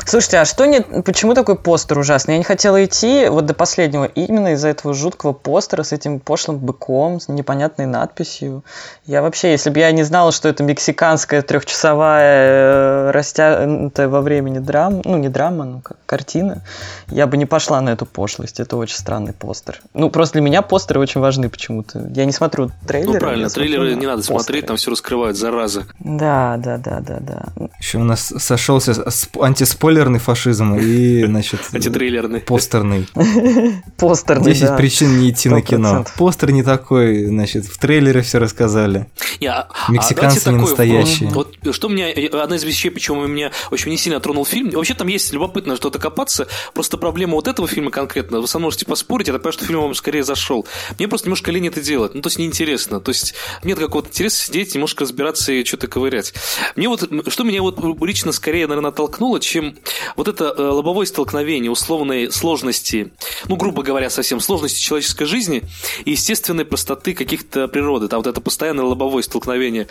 [0.06, 0.88] Слушайте, а что нет?
[1.06, 2.34] Почему такой постер ужасный?
[2.34, 6.58] Я не хотела идти вот до последнего именно из-за этого жуткого постера с этим пошлым
[6.58, 8.64] быком, с непонятной надписью.
[9.06, 14.60] Я вообще, если бы я не знала, что это мексиканская трехчасовая э, растянутая во времени
[14.60, 16.64] драма, ну не драма, ну как картина,
[17.08, 18.60] я бы не пошла на эту пошлость.
[18.60, 19.82] Это очень странный постер.
[19.94, 22.10] Ну просто для меня постеры очень важны почему-то.
[22.14, 23.14] Я не смотрю трейлеры.
[23.14, 24.40] Ну правильно, трейлеры не надо постеры.
[24.40, 25.86] смотреть, там все раскрывают, зараза.
[26.00, 27.68] Да, да, да, да, да.
[27.80, 29.44] Еще у нас сошелся сп-
[29.84, 32.40] антиспойлерный фашизм и, значит, Антитрейлерный.
[32.42, 33.08] постерный.
[33.98, 34.76] Постерный, 10 да.
[34.78, 36.06] причин не идти на кино.
[36.08, 36.08] 100%.
[36.18, 39.08] Постер не такой, значит, в трейлере все рассказали.
[39.46, 41.30] А- а Мексиканцы не настоящие.
[41.30, 42.08] Вот что меня,
[42.42, 46.00] одна из вещей, почему меня очень не сильно тронул фильм, вообще там есть любопытно что-то
[46.00, 49.54] копаться, просто проблема вот этого фильма конкретно, вы со мной можете поспорить, я так понимаю,
[49.54, 50.66] что фильм вам скорее зашел.
[50.98, 54.46] Мне просто немножко лень это делать, ну то есть неинтересно, то есть нет какого-то интереса
[54.46, 56.34] сидеть, немножко разбираться и что-то ковырять.
[56.76, 59.73] Мне вот, что меня вот лично скорее, наверное, оттолкнуло, чем
[60.16, 63.14] вот это э, лобовое столкновение условной сложности,
[63.46, 65.64] ну, грубо говоря, совсем сложности человеческой жизни
[66.06, 68.08] и естественной простоты каких-то природы.
[68.08, 69.88] Там вот это постоянное лобовое столкновение,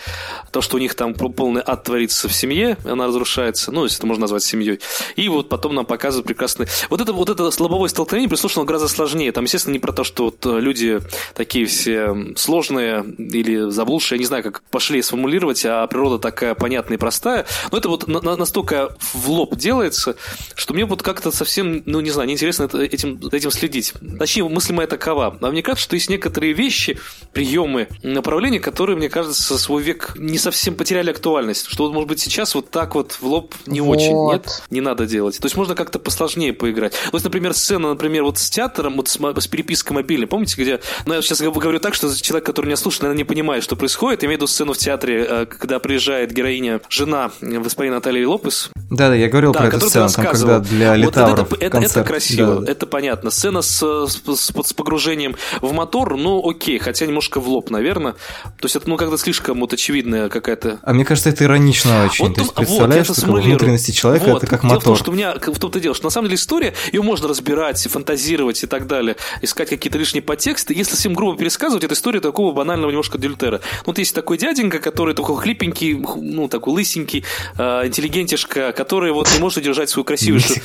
[0.50, 4.06] то, что у них там полный ад творится в семье, она разрушается, ну, если это
[4.06, 4.80] можно назвать семьей.
[5.16, 6.66] И вот потом нам показывают прекрасный...
[6.90, 9.32] Вот это, вот это лобовое столкновение прислушано гораздо сложнее.
[9.32, 11.00] Там, естественно, не про то, что вот э, люди
[11.34, 16.96] такие все сложные или заблудшие, я не знаю, как пошли сформулировать, а природа такая понятная
[16.96, 17.46] и простая.
[17.70, 20.16] Но это вот на- на- настолько в лоб делается,
[20.54, 23.94] что мне вот как-то совсем, ну, не знаю, неинтересно это- этим, этим следить.
[24.18, 25.38] Точнее, мысль моя такова.
[25.40, 26.98] А мне кажется, что есть некоторые вещи,
[27.32, 31.66] приемы, направления, которые, мне кажется, свой век не совсем потеряли актуальность.
[31.68, 33.96] Что, может быть, сейчас вот так вот в лоб не Вот.
[33.96, 34.62] очень, нет?
[34.70, 35.38] Не надо делать.
[35.38, 36.92] То есть можно как-то посложнее поиграть.
[36.92, 40.80] То есть, например, сцена, например, вот с театром, вот с, с перепиской мобильной, помните, где...
[41.06, 44.22] Ну, я сейчас говорю так, что человек, который меня слушает, наверное, не понимает, что происходит.
[44.22, 48.24] Я имею в виду сцену в театре, э, когда приезжает героиня, жена э, господина Натальи
[48.24, 51.64] Лопес, Да-да, я говорил да, про эту сцену, там, когда для Вот литавров это, это,
[51.66, 52.06] это концерт.
[52.06, 52.72] красиво, Да-да.
[52.72, 53.30] это понятно.
[53.30, 58.12] Сцена с, с, с- погружением в мотор, ну окей, хотя немножко в лоб, наверное.
[58.12, 62.26] То есть это ну как-то слишком вот очевидная какая-то А мне кажется, это иронично очень.
[62.26, 64.92] вот, То есть, вот, представляешь, это что внутренности человека Вот, это как дело в том,
[64.92, 64.96] мотор.
[64.98, 68.62] что у меня в том-то дело, что на самом деле история, ее можно разбирать, фантазировать
[68.62, 70.74] и так далее, искать какие-то лишние подтексты.
[70.74, 73.60] Если совсем грубо пересказывать, это история такого банального немножко дельтера.
[73.78, 77.24] Ну, Вот есть такой дяденька, который такой хлипенький, ну, такой лысенький,
[77.58, 80.60] э, интеллигентишка, который вот не может удержать свою красивейшую,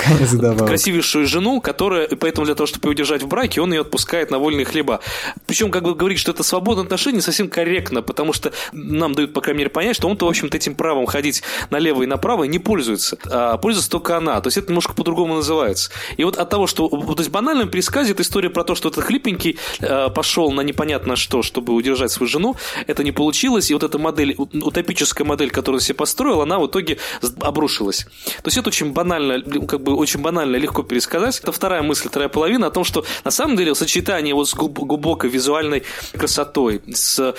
[0.57, 4.39] красивейшую жену, которая, поэтому для того, чтобы ее удержать в браке, он ее отпускает на
[4.39, 5.01] вольные хлеба.
[5.45, 9.34] Причем, как бы говорить, что это свободное отношение, не совсем корректно, потому что нам дают,
[9.34, 12.57] по крайней мере, понять, что он-то, в общем-то, этим правом ходить налево и направо не
[12.57, 14.41] пользуется, а пользуется только она.
[14.41, 15.91] То есть это немножко по-другому называется.
[16.18, 16.89] И вот от того, что...
[16.89, 21.15] То есть банальном пересказе это история про то, что этот хлипенький э, пошел на непонятно
[21.15, 22.55] что, чтобы удержать свою жену,
[22.88, 26.65] это не получилось, и вот эта модель, утопическая модель, которую он себе построил, она в
[26.65, 26.97] итоге
[27.41, 28.06] обрушилась.
[28.07, 31.39] То есть это очень банально, как бы очень банально, легко пересказать.
[31.39, 34.85] Это вторая мысль, вторая половина о том, что на самом деле сочетание вот с глуб-
[34.85, 35.83] глубокой визуальной
[36.13, 37.35] красотой, с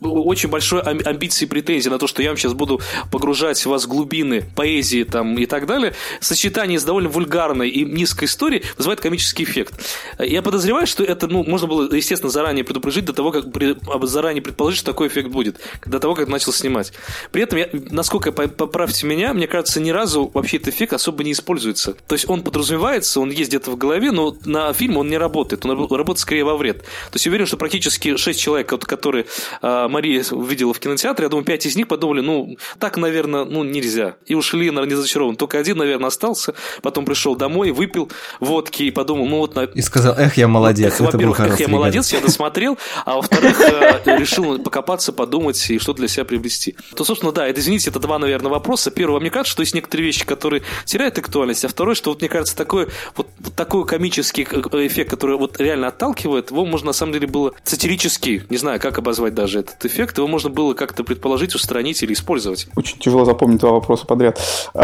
[0.00, 2.80] очень большой ам- амбиции и претензии на то, что я вам сейчас буду
[3.10, 8.24] погружать вас в глубины поэзии там и так далее, сочетание с довольно вульгарной и низкой
[8.26, 9.74] историей вызывает комический эффект.
[10.18, 13.76] Я подозреваю, что это, ну, можно было, естественно, заранее предупредить до того, как при-
[14.06, 16.92] заранее предположить, что такой эффект будет, до того, как начал снимать.
[17.32, 21.24] При этом, я, насколько, по- поправьте меня, мне кажется, ни разу вообще этот эффект особо
[21.24, 21.94] не используется.
[22.06, 25.64] То есть он подразумевается, он есть где-то в голове, но на фильм он не работает,
[25.64, 26.78] он раб- работает скорее во вред.
[26.82, 29.26] То есть я уверен, что практически 6 человек, вот, которые
[29.60, 33.64] а, Мария увидела в кинотеатре, я думаю, 5 из них подумали, ну, так, наверное, ну,
[33.64, 34.16] нельзя.
[34.26, 35.36] И ушли, наверное, не разочарованы.
[35.36, 38.10] Только один, наверное, остался, потом пришел домой, выпил
[38.40, 41.68] водки и подумал, ну, вот, на- И сказал, эх, я молодец, это во-первых, эх, я
[41.68, 46.76] молодец, я досмотрел, а во-вторых, э, решил покопаться, подумать и что для себя приобрести.
[46.94, 48.90] То, собственно, да, это, извините, это два, наверное, вопроса.
[48.90, 52.28] Первое, мне кажется, что есть некоторые вещи, которые теряют актуальность, а второе, что вот мне
[52.28, 56.92] кажется, такой вот, вот такой комический э, эффект, который вот реально отталкивает, его можно на
[56.92, 60.74] самом деле было сатирически, не знаю, как обозвать даже это, этот эффект, его можно было
[60.74, 62.68] как-то предположить, устранить или использовать.
[62.76, 64.40] Очень тяжело запомнить два вопроса подряд.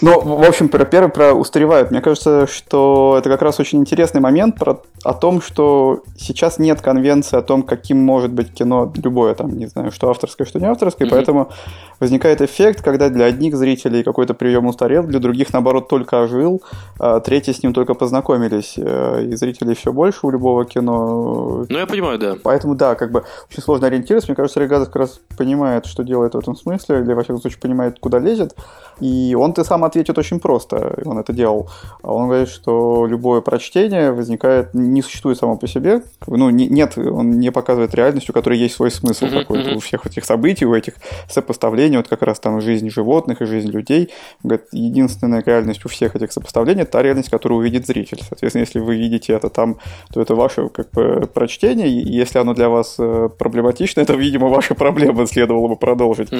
[0.00, 1.90] Ну, в общем, про первый про устаревает.
[1.90, 6.80] Мне кажется, что это как раз очень интересный момент про, о том, что сейчас нет
[6.80, 10.66] конвенции о том, каким может быть кино любое, там, не знаю, что авторское, что не
[10.66, 11.50] авторское, поэтому
[11.98, 16.62] возникает эффект, когда для одних зрителей какой-то прием устарел, для других, наоборот, только ожил,
[16.98, 21.66] а третьи с ним только познакомились, э, и зрителей все больше у любого кино.
[21.68, 22.36] Ну, я понимаю, да.
[22.42, 24.30] Поэтому, да, как бы очень сложно ориентироваться.
[24.30, 27.60] Мне кажется, Регазов как раз понимает, что делает в этом смысле, или, во всяком случае,
[27.60, 28.56] понимает, куда лезет.
[29.00, 31.68] И он-то сам ответит очень просто, он это делал.
[32.02, 36.02] Он говорит, что любое прочтение возникает, не существует само по себе.
[36.26, 39.76] Ну, не, нет, он не показывает реальность, у которой есть свой смысл uh-huh, какой-то uh-huh.
[39.76, 40.94] у всех этих событий, у этих
[41.28, 44.10] сопоставлений, вот как раз там жизнь животных и жизнь людей.
[44.42, 48.20] Он говорит, единственная реальность у всех этих сопоставлений– это та реальность, которую увидит зритель.
[48.28, 49.78] Соответственно, если вы видите это там,
[50.12, 53.28] то это ваше как бы прочтение, и если оно для вас э,
[53.80, 56.30] проблематично, это, видимо, ваша проблема, следовало бы продолжить.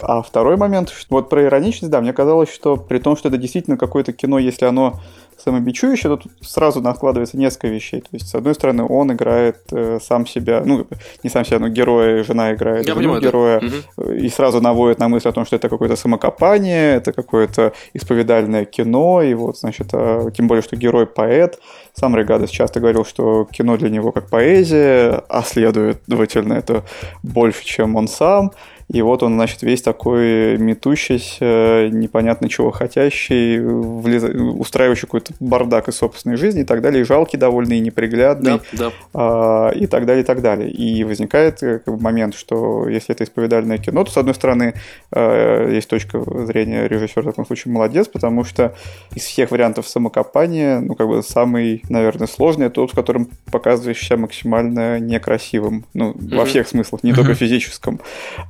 [0.00, 3.76] А второй момент, вот про ироничность, да, мне казалось, что при том, что это действительно
[3.76, 5.00] какое-то кино, если оно
[5.48, 8.00] самобичующее, то тут сразу накладывается несколько вещей.
[8.00, 10.86] То есть, с одной стороны, он играет э, сам себя, ну,
[11.22, 13.60] не сам себя, но героя, жена играет Я понимаю, героя,
[13.96, 14.14] да.
[14.14, 19.22] и сразу наводит на мысль о том, что это какое-то самокопание, это какое-то исповедальное кино,
[19.22, 21.58] и вот, значит, а, тем более, что герой поэт.
[21.94, 26.84] Сам Регадес часто говорил, что кино для него как поэзия, а следовательно, это
[27.22, 28.52] больше, чем он сам.
[28.90, 34.24] И вот он, значит, весь такой метущийся, непонятно чего хотящий, влез...
[34.24, 38.90] устраивающий какой-то бардак из собственной жизни и так далее, и жалкий довольно, и неприглядный, да,
[38.90, 38.92] да.
[39.12, 40.70] А, и так далее, и так далее.
[40.70, 44.72] И возникает э, как бы, момент, что если это исповедальное кино, то, с одной стороны,
[45.12, 48.74] э, есть точка зрения режиссера в таком случае молодец, потому что
[49.14, 54.98] из всех вариантов самокопания, ну, как бы самый, наверное, сложный, тот, в котором показываешься максимально
[54.98, 56.36] некрасивым, ну, mm-hmm.
[56.36, 57.14] во всех смыслах, не mm-hmm.
[57.14, 58.00] только физическом.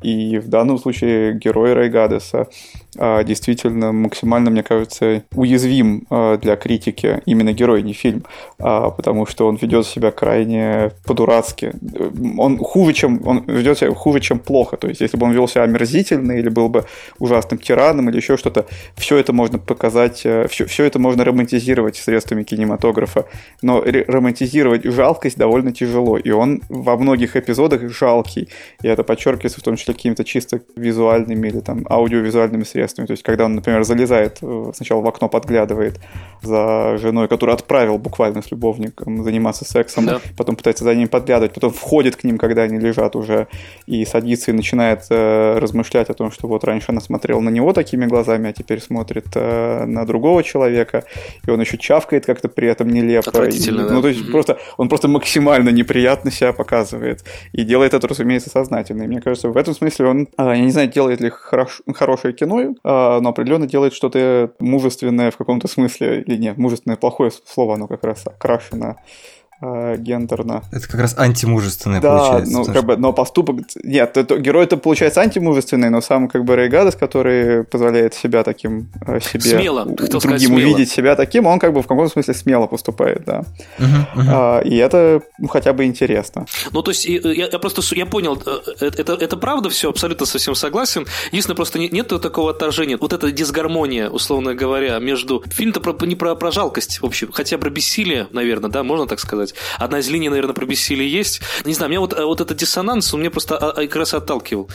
[0.03, 2.49] И и в данном случае герой Рейгадеса
[2.97, 8.25] а, действительно максимально, мне кажется, уязвим а, для критики именно герой, не фильм,
[8.59, 11.73] а, потому что он ведет себя крайне по-дурацки.
[12.39, 14.77] Он хуже, чем он ведет себя хуже, чем плохо.
[14.77, 16.85] То есть, если бы он вел себя омерзительно или был бы
[17.19, 18.67] ужасным тираном или еще что-то,
[18.97, 23.27] все это можно показать, все, э, все это можно романтизировать средствами кинематографа.
[23.63, 28.49] Но романтизировать жалкость довольно тяжело, и он во многих эпизодах жалкий.
[28.83, 33.07] И это подчеркивается в том числе какими-то чисто визуальными или там аудиовизуальными средствами.
[33.07, 36.01] То есть, когда он, например, залезает, э, сначала в окно подглядывает
[36.43, 40.21] за женой, которую отправил буквально с любовником заниматься сексом, да.
[40.37, 43.47] потом пытается за ним подглядывать, потом входит к ним, когда они лежат уже,
[43.87, 47.73] и садится и начинает э, размышлять о том, что вот раньше она смотрела на него
[47.73, 51.05] такими глазами, а теперь смотрит э, на другого человека,
[51.47, 53.45] и он еще чавкает как-то при этом нелепо.
[53.49, 53.93] И, да.
[53.93, 54.33] Ну, то есть, mm-hmm.
[54.33, 57.25] просто, он просто максимально неприятно себя показывает.
[57.53, 59.03] И делает это, разумеется, сознательно.
[59.03, 62.35] И мне кажется, в этом смысле он, а, я не знаю, делает ли хорош, хорошее
[62.35, 67.75] кино, а, но определенно делает что-то мужественное в каком-то смысле, или нет, мужественное плохое слово,
[67.75, 68.97] оно как раз окрашено
[69.61, 70.63] э, гендерно.
[70.73, 72.53] Это как раз антимужественное да, получается.
[72.53, 73.61] ну как бы, но поступок...
[73.83, 78.89] Нет, это, герой это получается антимужественный, но сам как бы Рейгадес, который позволяет себя таким,
[79.07, 79.41] э, себе...
[79.41, 80.59] Смело, у, другим сказать, смело.
[80.59, 83.45] увидеть себя таким, он как бы в каком-то смысле смело поступает, да.
[83.79, 84.25] Uh-huh, uh-huh.
[84.29, 86.47] А, и это ну, хотя бы интересно.
[86.73, 88.41] Ну, то есть, я, я просто, я понял,
[88.81, 91.07] э, это, это правда все, абсолютно совсем согласен.
[91.29, 95.43] Единственное, просто нет, нет такого отторжения, вот эта дисгармония, условно говоря, между...
[95.49, 99.21] Фильм-то про, не про, про жалкость, в общем, хотя про бессилие, наверное, да, можно так
[99.21, 99.55] сказать, сказать.
[99.79, 101.41] Одна из линий, наверное, про бессилие есть.
[101.65, 104.15] Не знаю, меня вот, э, вот этот диссонанс, он меня просто а, а, как раз
[104.15, 104.69] отталкивал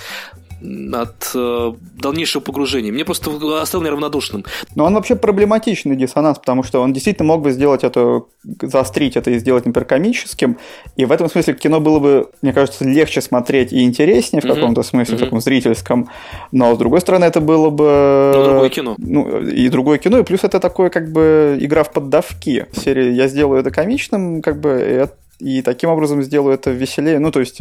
[0.93, 2.91] от э, дальнейшего погружения.
[2.91, 4.45] Мне просто оставил неравнодушным.
[4.75, 8.23] Но он вообще проблематичный диссонанс, потому что он действительно мог бы сделать это,
[8.61, 10.57] заострить это и сделать, например, комическим.
[10.95, 14.55] И в этом смысле кино было бы, мне кажется, легче смотреть и интереснее в mm-hmm.
[14.55, 15.17] каком-то смысле, mm-hmm.
[15.17, 16.09] в таком зрительском.
[16.51, 18.31] Но с другой стороны, это было бы...
[18.35, 18.95] Но другое кино.
[18.97, 22.67] Ну, и другое кино, и плюс это такое как бы игра в поддавки.
[22.73, 27.19] Серии «Я сделаю это комичным», как бы это и таким образом сделаю это веселее.
[27.19, 27.59] Ну, то есть,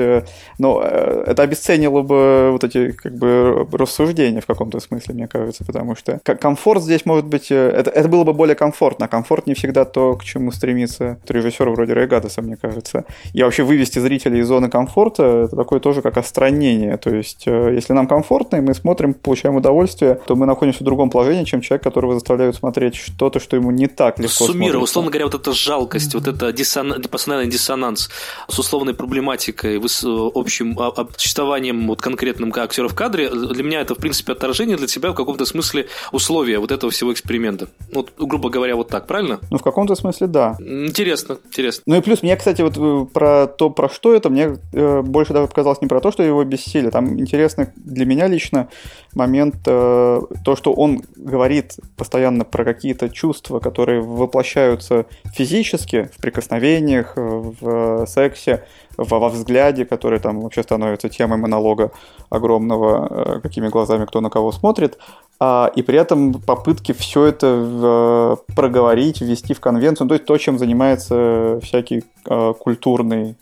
[0.59, 5.97] ну, это обесценило бы вот эти, как бы, рассуждения в каком-то смысле, мне кажется, потому
[5.97, 7.51] что комфорт здесь может быть...
[7.51, 9.09] Э, это, это было бы более комфортно.
[9.09, 13.05] Комфорт не всегда то, к чему стремится режиссер вроде Рейгадеса, мне кажется.
[13.33, 16.97] И вообще вывести зрителей из зоны комфорта, это такое тоже как остранение.
[16.97, 21.11] То есть, если нам комфортно, и мы смотрим, получаем удовольствие, то мы находимся в другом
[21.11, 25.26] положении, чем человек, которого заставляют смотреть что-то, что ему не так легко Суммируя, условно говоря,
[25.26, 28.11] вот эта жалкость, вот эта диссонанс, диссонанс диссонанс
[28.49, 30.79] с условной проблематикой, с общим
[31.16, 35.14] существованием вот конкретным актера в кадре, для меня это, в принципе, отторжение для тебя в
[35.14, 37.68] каком-то смысле условия вот этого всего эксперимента.
[37.93, 39.41] Вот, грубо говоря, вот так, правильно?
[39.51, 40.57] Ну, в каком-то смысле, да.
[40.61, 41.83] Интересно, интересно.
[41.87, 45.33] Ну и плюс, мне, кстати, вот э, про то, про что это, мне э, больше
[45.33, 46.91] даже показалось не про то, что его бессилие.
[46.91, 48.68] Там интересно для меня лично
[49.15, 57.13] момент, э, то, что он говорит постоянно про какие-то чувства, которые воплощаются физически, в прикосновениях,
[57.17, 58.65] в сексе,
[58.97, 61.90] во, во взгляде, который там вообще становится темой монолога
[62.30, 64.99] огромного, э, какими глазами кто на кого смотрит,
[65.45, 70.38] а, и при этом попытки все это э, проговорить, ввести в конвенцию, то есть то,
[70.38, 73.34] чем занимается всякий э, культурный,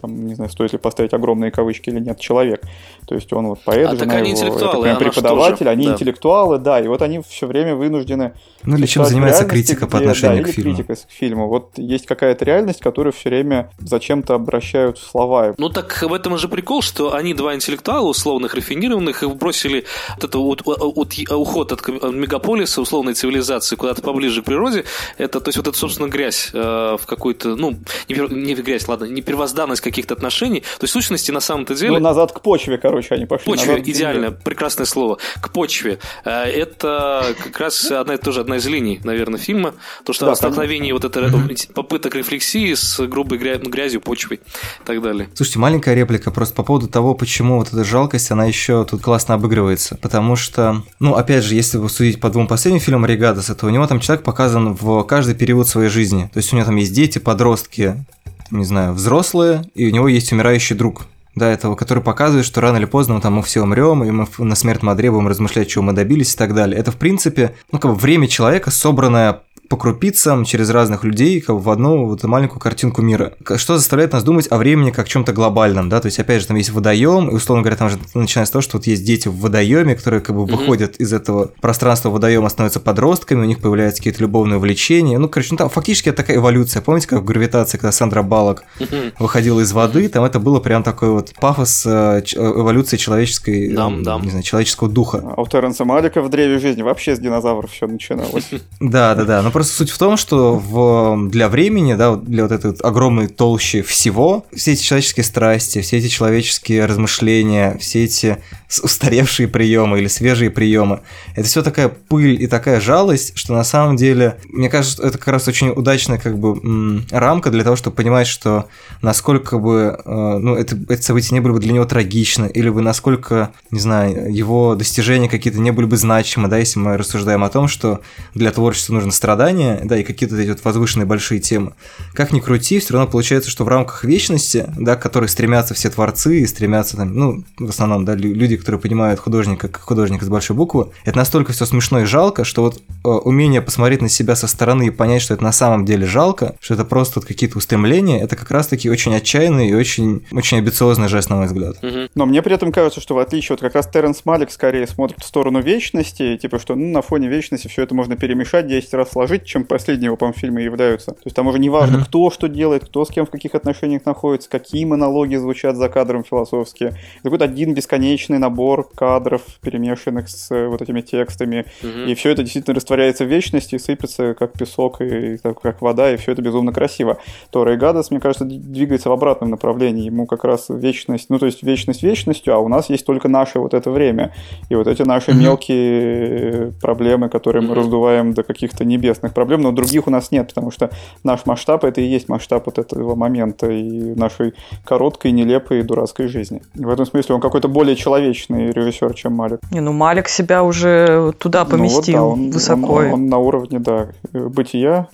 [0.00, 2.62] там, не знаю, стоит ли поставить огромные кавычки или нет, человек.
[3.06, 5.92] То есть он вот поэт, а жена они его, интеллектуалы, это преподаватель, они да.
[5.92, 8.32] интеллектуалы, да, и вот они все время вынуждены...
[8.64, 10.74] Ну или чем занимается критика по отношению да, к фильму.
[10.74, 11.48] критика к фильму.
[11.48, 15.54] Вот есть какая-то реальность, которую все время зачем-то обращают в слова.
[15.58, 19.84] Ну так в этом же прикол, что они два интеллектуала условных, рафинированных, их бросили
[20.16, 24.84] вот это вот, вот, уход от мегаполиса, условной цивилизации, куда-то поближе к природе.
[25.18, 27.78] Это, то есть вот это, собственно, грязь э, в какую-то, ну,
[28.08, 30.60] не, не грязь, ладно, не первозданность каких-то отношений.
[30.60, 31.92] То есть, в сущности, на самом-то деле...
[31.92, 33.46] Ну, назад к почве, короче, они пошли.
[33.46, 35.18] Почве, назад идеально, прекрасное слово.
[35.40, 35.98] К почве.
[36.24, 39.74] Э, это как раз одна, тоже одна из линий, наверное, фильма.
[40.04, 41.30] То, что да, столкновение вот это
[41.74, 44.40] попыток рефлексии с грубой грязью, почвой
[44.80, 45.28] и так далее.
[45.34, 49.34] Слушайте, маленькая реплика просто по поводу того, почему вот эта жалкость, она еще тут классно
[49.34, 49.96] обыгрывается.
[49.96, 53.86] Потому что, ну, опять же, если судить по двум последним фильмам Регадаса, то у него
[53.86, 56.30] там человек показан в каждый период своей жизни.
[56.32, 58.04] То есть у него там есть дети, подростки,
[58.50, 61.02] не знаю, взрослые, и у него есть умирающий друг
[61.34, 64.54] да, этого, который показывает, что рано или поздно там мы все умрем, и мы на
[64.54, 66.78] смерть Мадре будем размышлять, чего мы добились и так далее.
[66.78, 71.56] Это, в принципе, ну, как бы время человека, собранное по крупицам, через разных людей, как
[71.56, 73.32] в одну вот маленькую картинку мира.
[73.56, 76.56] Что заставляет нас думать о времени как чем-то глобальном, да, то есть, опять же, там
[76.56, 79.36] есть водоем, и, условно говоря, там же начинается с того, что вот есть дети в
[79.36, 80.56] водоеме, которые как бы mm-hmm.
[80.56, 85.48] выходят из этого пространства водоема, становятся подростками, у них появляются какие-то любовные увлечения, ну, короче,
[85.52, 89.14] ну, там фактически это такая эволюция, помните, как в гравитации, когда Сандра Балок mm-hmm.
[89.18, 94.18] выходила из воды, там это было прям такой вот пафос э, эволюции человеческой, да, да.
[94.20, 95.22] не знаю, человеческого духа.
[95.36, 98.50] А у Терренса Малика в древе жизни вообще с динозавров все начиналось.
[98.80, 102.50] Да, да, да, ну просто суть в том, что в, для времени, да, для вот
[102.50, 108.38] этой огромной толщи всего, все эти человеческие страсти, все эти человеческие размышления, все эти
[108.82, 111.02] устаревшие приемы или свежие приемы,
[111.36, 115.28] это все такая пыль и такая жалость, что на самом деле, мне кажется, это как
[115.28, 118.66] раз очень удачная как бы рамка для того, чтобы понимать, что
[119.00, 122.82] насколько бы, э, ну, это, это событие не было бы для него трагично, или бы
[122.82, 127.48] насколько, не знаю, его достижения какие-то не были бы значимы, да, если мы рассуждаем о
[127.48, 128.00] том, что
[128.34, 129.12] для творчества нужно
[129.42, 131.72] страдание, да, и какие-то эти вот возвышенные большие темы.
[132.14, 135.90] Как ни крути, все равно получается, что в рамках вечности, да, к которой стремятся все
[135.90, 140.28] творцы и стремятся там, ну, в основном, да, люди, которые понимают художника как художника с
[140.28, 144.36] большой буквы, это настолько все смешно и жалко, что вот э, умение посмотреть на себя
[144.36, 147.58] со стороны и понять, что это на самом деле жалко, что это просто вот какие-то
[147.58, 151.76] устремления, это как раз-таки очень отчаянный и очень, очень амбициозный жест, на мой взгляд.
[152.14, 155.20] Но мне при этом кажется, что в отличие от как раз Терренс Малик скорее смотрит
[155.20, 159.10] в сторону вечности, типа, что ну, на фоне вечности все это можно перемешать, 10 раз
[159.10, 161.12] сложить, чем последнего, по-моему, фильма являются.
[161.12, 162.04] То есть там уже не важно, mm-hmm.
[162.04, 166.24] кто что делает, кто с кем в каких отношениях находится, какие монологи звучат за кадром
[166.24, 166.90] философские.
[166.90, 171.66] Это какой-то один бесконечный набор кадров, перемешанных с э, вот этими текстами.
[171.82, 172.10] Mm-hmm.
[172.10, 176.16] И все это действительно растворяется в вечности, и как песок и, и как вода, и
[176.16, 177.18] все это безумно красиво.
[177.50, 180.04] То Рэй Гадас, мне кажется, двигается в обратном направлении.
[180.04, 183.58] Ему как раз вечность, ну то есть вечность вечностью, а у нас есть только наше
[183.58, 184.34] вот это время.
[184.68, 185.34] И вот эти наши mm-hmm.
[185.34, 187.68] мелкие проблемы, которые mm-hmm.
[187.68, 188.84] мы раздуваем до каких-то
[189.22, 190.90] небесных проблем, но других у нас нет, потому что
[191.24, 194.54] наш масштаб это и есть масштаб вот этого момента и нашей
[194.84, 196.62] короткой, нелепой, дурацкой жизни.
[196.74, 199.60] И в этом смысле он какой-то более человечный режиссер, чем Малик.
[199.70, 202.94] Не, ну Малик себя уже туда поместил ну, вот, да, он, высоко.
[202.94, 205.08] Он, он на уровне, да, бытия.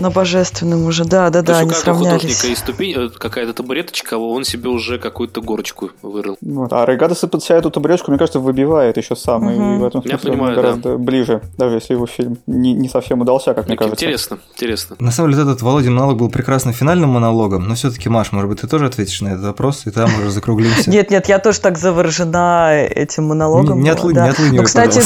[0.00, 2.22] На божественном уже, да, да, да, они сравнялись.
[2.22, 6.36] художника и ступень, э, какая-то табуреточка, он себе уже какую-то горочку вырыл.
[6.40, 6.72] Вот.
[6.72, 9.52] А Рейгадас под себя эту табуреточку, мне кажется, выбивает еще сам, угу.
[9.52, 10.98] и в этом смысле Я понимаю, он гораздо да.
[10.98, 14.04] ближе, даже если его фильм не, не совсем удался, как мне кажется.
[14.04, 14.96] Интересно, интересно.
[14.98, 18.60] На самом деле, этот Володин монолог был прекрасным финальным монологом, но все-таки, Маш, может быть,
[18.60, 20.90] ты тоже ответишь на этот вопрос, и там уже закруглимся.
[20.90, 23.80] Нет, нет, я тоже так заворожена этим монологом.
[23.80, 24.16] Не, отлынь,
[24.52, 25.00] Ну, кстати,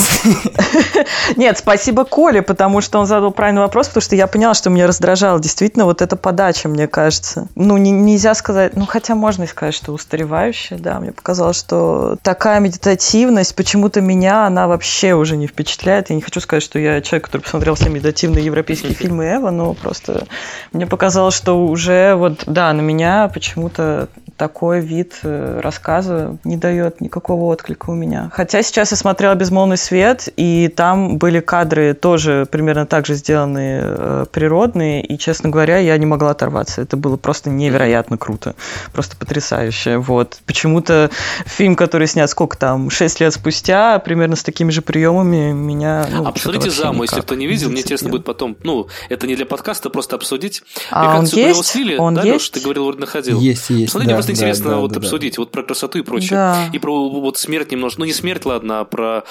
[1.37, 4.87] нет, спасибо Коле, потому что он задал правильный вопрос, потому что я поняла, что меня
[4.87, 7.49] раздражало действительно вот эта подача, мне кажется.
[7.55, 12.61] Ну, нельзя сказать, ну, хотя можно и сказать, что устаревающая, да, мне показалось, что такая
[12.61, 16.11] медитативность, почему-то меня она вообще уже не впечатляет.
[16.11, 19.51] Я не хочу сказать, что я человек, который посмотрел все медитативные прогрессивные европейские фильмы Эва,
[19.51, 20.27] но просто
[20.73, 24.09] мне показалось, что уже вот, да, на меня почему-то
[24.41, 28.31] такой вид э, рассказа не дает никакого отклика у меня.
[28.33, 33.83] Хотя сейчас я смотрела «Безмолвный свет», и там были кадры тоже примерно так же сделанные,
[33.85, 36.81] э, природные, и, честно говоря, я не могла оторваться.
[36.81, 38.55] Это было просто невероятно круто,
[38.95, 39.99] просто потрясающе.
[39.99, 40.39] Вот.
[40.47, 41.11] Почему-то
[41.45, 46.07] фильм, который снят сколько там, 6 лет спустя, примерно с такими же приемами, меня...
[46.11, 49.47] Ну, Обсудите заму, если кто не видел, мне интересно будет потом, ну, это не для
[49.47, 50.63] подкаста, просто обсудить.
[50.91, 51.65] А мне кажется, он есть?
[51.65, 52.35] слили, он да, есть?
[52.35, 53.41] Леш, ты говорил, вроде находил.
[53.41, 55.43] Есть, есть, Посмотрите, да просто интересно да, вот да, обсудить, да.
[55.43, 56.31] вот про красоту и прочее.
[56.31, 56.69] Да.
[56.73, 59.25] И про вот смерть немножко, ну не смерть, ладно, а про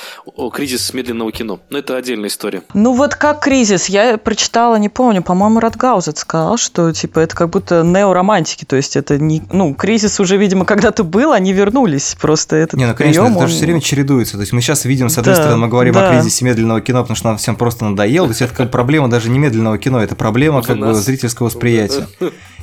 [0.54, 1.60] кризис медленного кино.
[1.70, 2.64] Но это отдельная история.
[2.74, 7.50] Ну вот как кризис, я прочитала, не помню, по-моему, Радгаузет сказал, что типа это как
[7.50, 12.56] будто неоромантики, то есть это не, ну кризис уже, видимо, когда-то был, они вернулись, просто
[12.56, 13.50] этот Не, ну конечно, прием, это он...
[13.50, 15.94] же все время чередуется, то есть мы сейчас видим, с одной да, стороны, мы говорим
[15.94, 16.10] да.
[16.10, 19.10] о кризисе медленного кино, потому что нам всем просто надоело, то есть это как проблема
[19.10, 22.08] даже не медленного кино, это проблема как бы зрительского восприятия.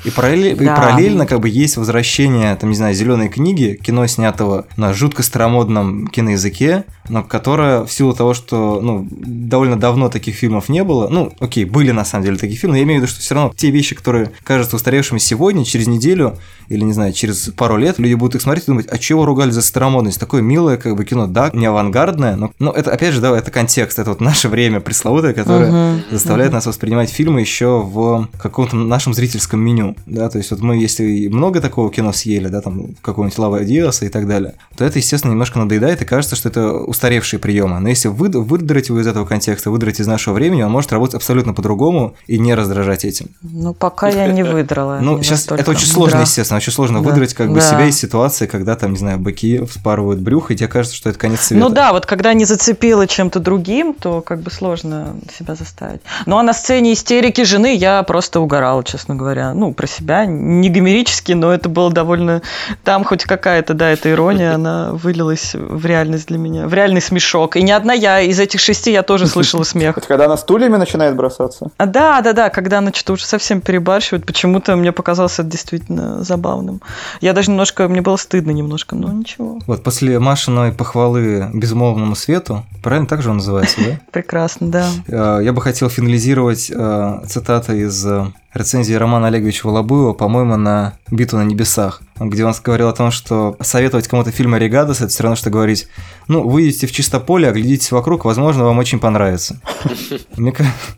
[0.06, 0.64] И, параллель, да.
[0.64, 5.24] и параллельно как бы есть возвращение, там, не знаю, зеленой книги, кино, снятого на жутко
[5.24, 11.08] старомодном киноязыке, но которое в силу того, что ну, довольно давно таких фильмов не было,
[11.08, 13.52] ну, окей, были на самом деле такие фильмы, я имею в виду, что все равно
[13.56, 16.38] те вещи, которые кажутся устаревшими сегодня, через неделю
[16.68, 19.50] или, не знаю, через пару лет, люди будут их смотреть и думать, а чего ругали
[19.50, 20.20] за старомодность?
[20.20, 23.50] Такое милое как бы кино, да, не авангардное, но, но это, опять же, да, это
[23.50, 26.54] контекст, это вот наше время пресловутое, которое uh-huh, заставляет uh-huh.
[26.54, 31.28] нас воспринимать фильмы еще в каком-то нашем зрительском меню, да, то есть вот мы, если
[31.28, 35.32] много такого кино съели, да, там, какого-нибудь Лава Диаса и так далее, то это, естественно,
[35.32, 37.80] немножко надоедает и кажется, что это устаревшие приемы.
[37.80, 41.14] Но если вы, выдрать его из этого контекста, выдрать из нашего времени, он может работать
[41.14, 43.28] абсолютно по-другому и не раздражать этим.
[43.42, 44.98] Ну, пока я не выдрала.
[45.00, 48.76] Ну, сейчас это очень сложно, естественно, очень сложно выдрать как бы себя из ситуации, когда
[48.76, 51.62] там, не знаю, быки вспарывают брюхо, и тебе кажется, что это конец света.
[51.62, 56.00] Ну да, вот когда не зацепило чем-то другим, то как бы сложно себя заставить.
[56.26, 59.54] Ну а на сцене истерики жены я просто угорала, честно говоря.
[59.54, 62.42] Ну, про себя, не гомерически, но это было довольно...
[62.82, 67.56] Там хоть какая-то, да, эта ирония, она вылилась в реальность для меня, в реальный смешок.
[67.56, 69.98] И не одна я, из этих шести я тоже слышала смех.
[69.98, 71.70] Это когда она стульями начинает бросаться?
[71.76, 74.26] А, да, да, да, когда она что-то уже совсем перебарщивает.
[74.26, 76.80] Почему-то мне показалось это действительно забавным.
[77.20, 79.58] Я даже немножко, мне было стыдно немножко, но ничего.
[79.66, 84.00] Вот после Машиной похвалы безмолвному свету, правильно так же он называется, да?
[84.12, 84.88] Прекрасно, да.
[85.08, 88.26] Э, я бы хотел финализировать э, цитатой из э,
[88.56, 93.56] рецензии Романа Олеговича Волобуева, по-моему, на «Битву на небесах», где он говорил о том, что
[93.60, 95.88] советовать кому-то фильм «Оригадос»— это все равно, что говорить,
[96.28, 99.60] ну, выйдите в чисто поле, оглядитесь вокруг, возможно, вам очень понравится.
[100.36, 100.52] Мне,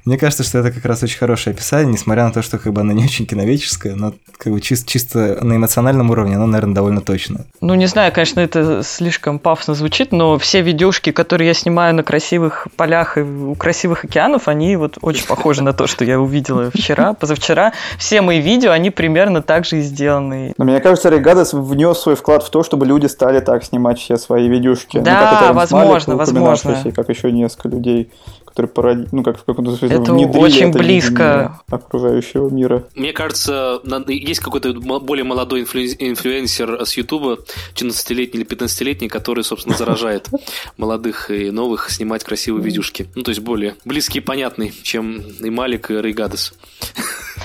[0.05, 2.81] мне кажется, что это как раз очень хорошее описание, несмотря на то, что как бы
[2.81, 7.01] оно не очень киновеческое, но как бы чисто, чисто на эмоциональном уровне оно, наверное, довольно
[7.01, 7.47] точно.
[7.61, 12.03] Ну, не знаю, конечно, это слишком пафосно звучит, но все видюшки, которые я снимаю на
[12.03, 16.71] красивых полях и у красивых океанов, они вот очень похожи на то, что я увидела
[16.71, 20.53] вчера, позавчера вчера, все мои видео, они примерно так же и сделаны.
[20.59, 24.17] Но мне кажется, Регадос внес свой вклад в то, чтобы люди стали так снимать все
[24.17, 24.99] свои видюшки.
[24.99, 26.93] Да, ну, возможно, Малик, возможно.
[26.93, 28.11] Как еще несколько людей
[28.59, 29.09] которые породи...
[29.13, 32.83] ну, как в каком-то смысле это очень это близко окружающего мира.
[32.97, 37.39] Мне кажется, есть какой-то более молодой инфлюенсер с Ютуба,
[37.75, 40.29] 14-летний или 15-летний, который, собственно, заражает
[40.77, 43.07] молодых и новых снимать красивые видюшки.
[43.15, 46.55] Ну, то есть более близкий и понятный, чем и Малик, и Рейгадес.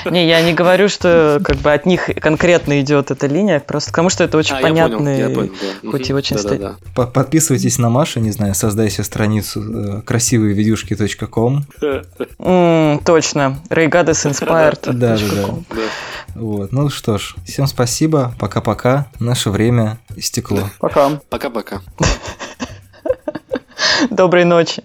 [0.05, 4.09] Не, я не говорю, что как бы от них конкретно идет эта линия, просто потому
[4.09, 5.91] что это очень а, понятный, я понял, я понял, да.
[5.91, 7.05] хоть и очень да, да, да.
[7.05, 11.65] Подписывайтесь на Машу, не знаю, создайте страницу э, красивые видюшки.ком.
[11.81, 14.93] Mm, точно, Ray Goddess Inspired.
[14.93, 15.53] Да, да, да.
[16.35, 20.69] Вот, ну что ж, всем спасибо, пока-пока, наше время истекло.
[20.79, 21.21] Пока.
[21.29, 21.81] Пока-пока.
[24.09, 24.83] Доброй ночи.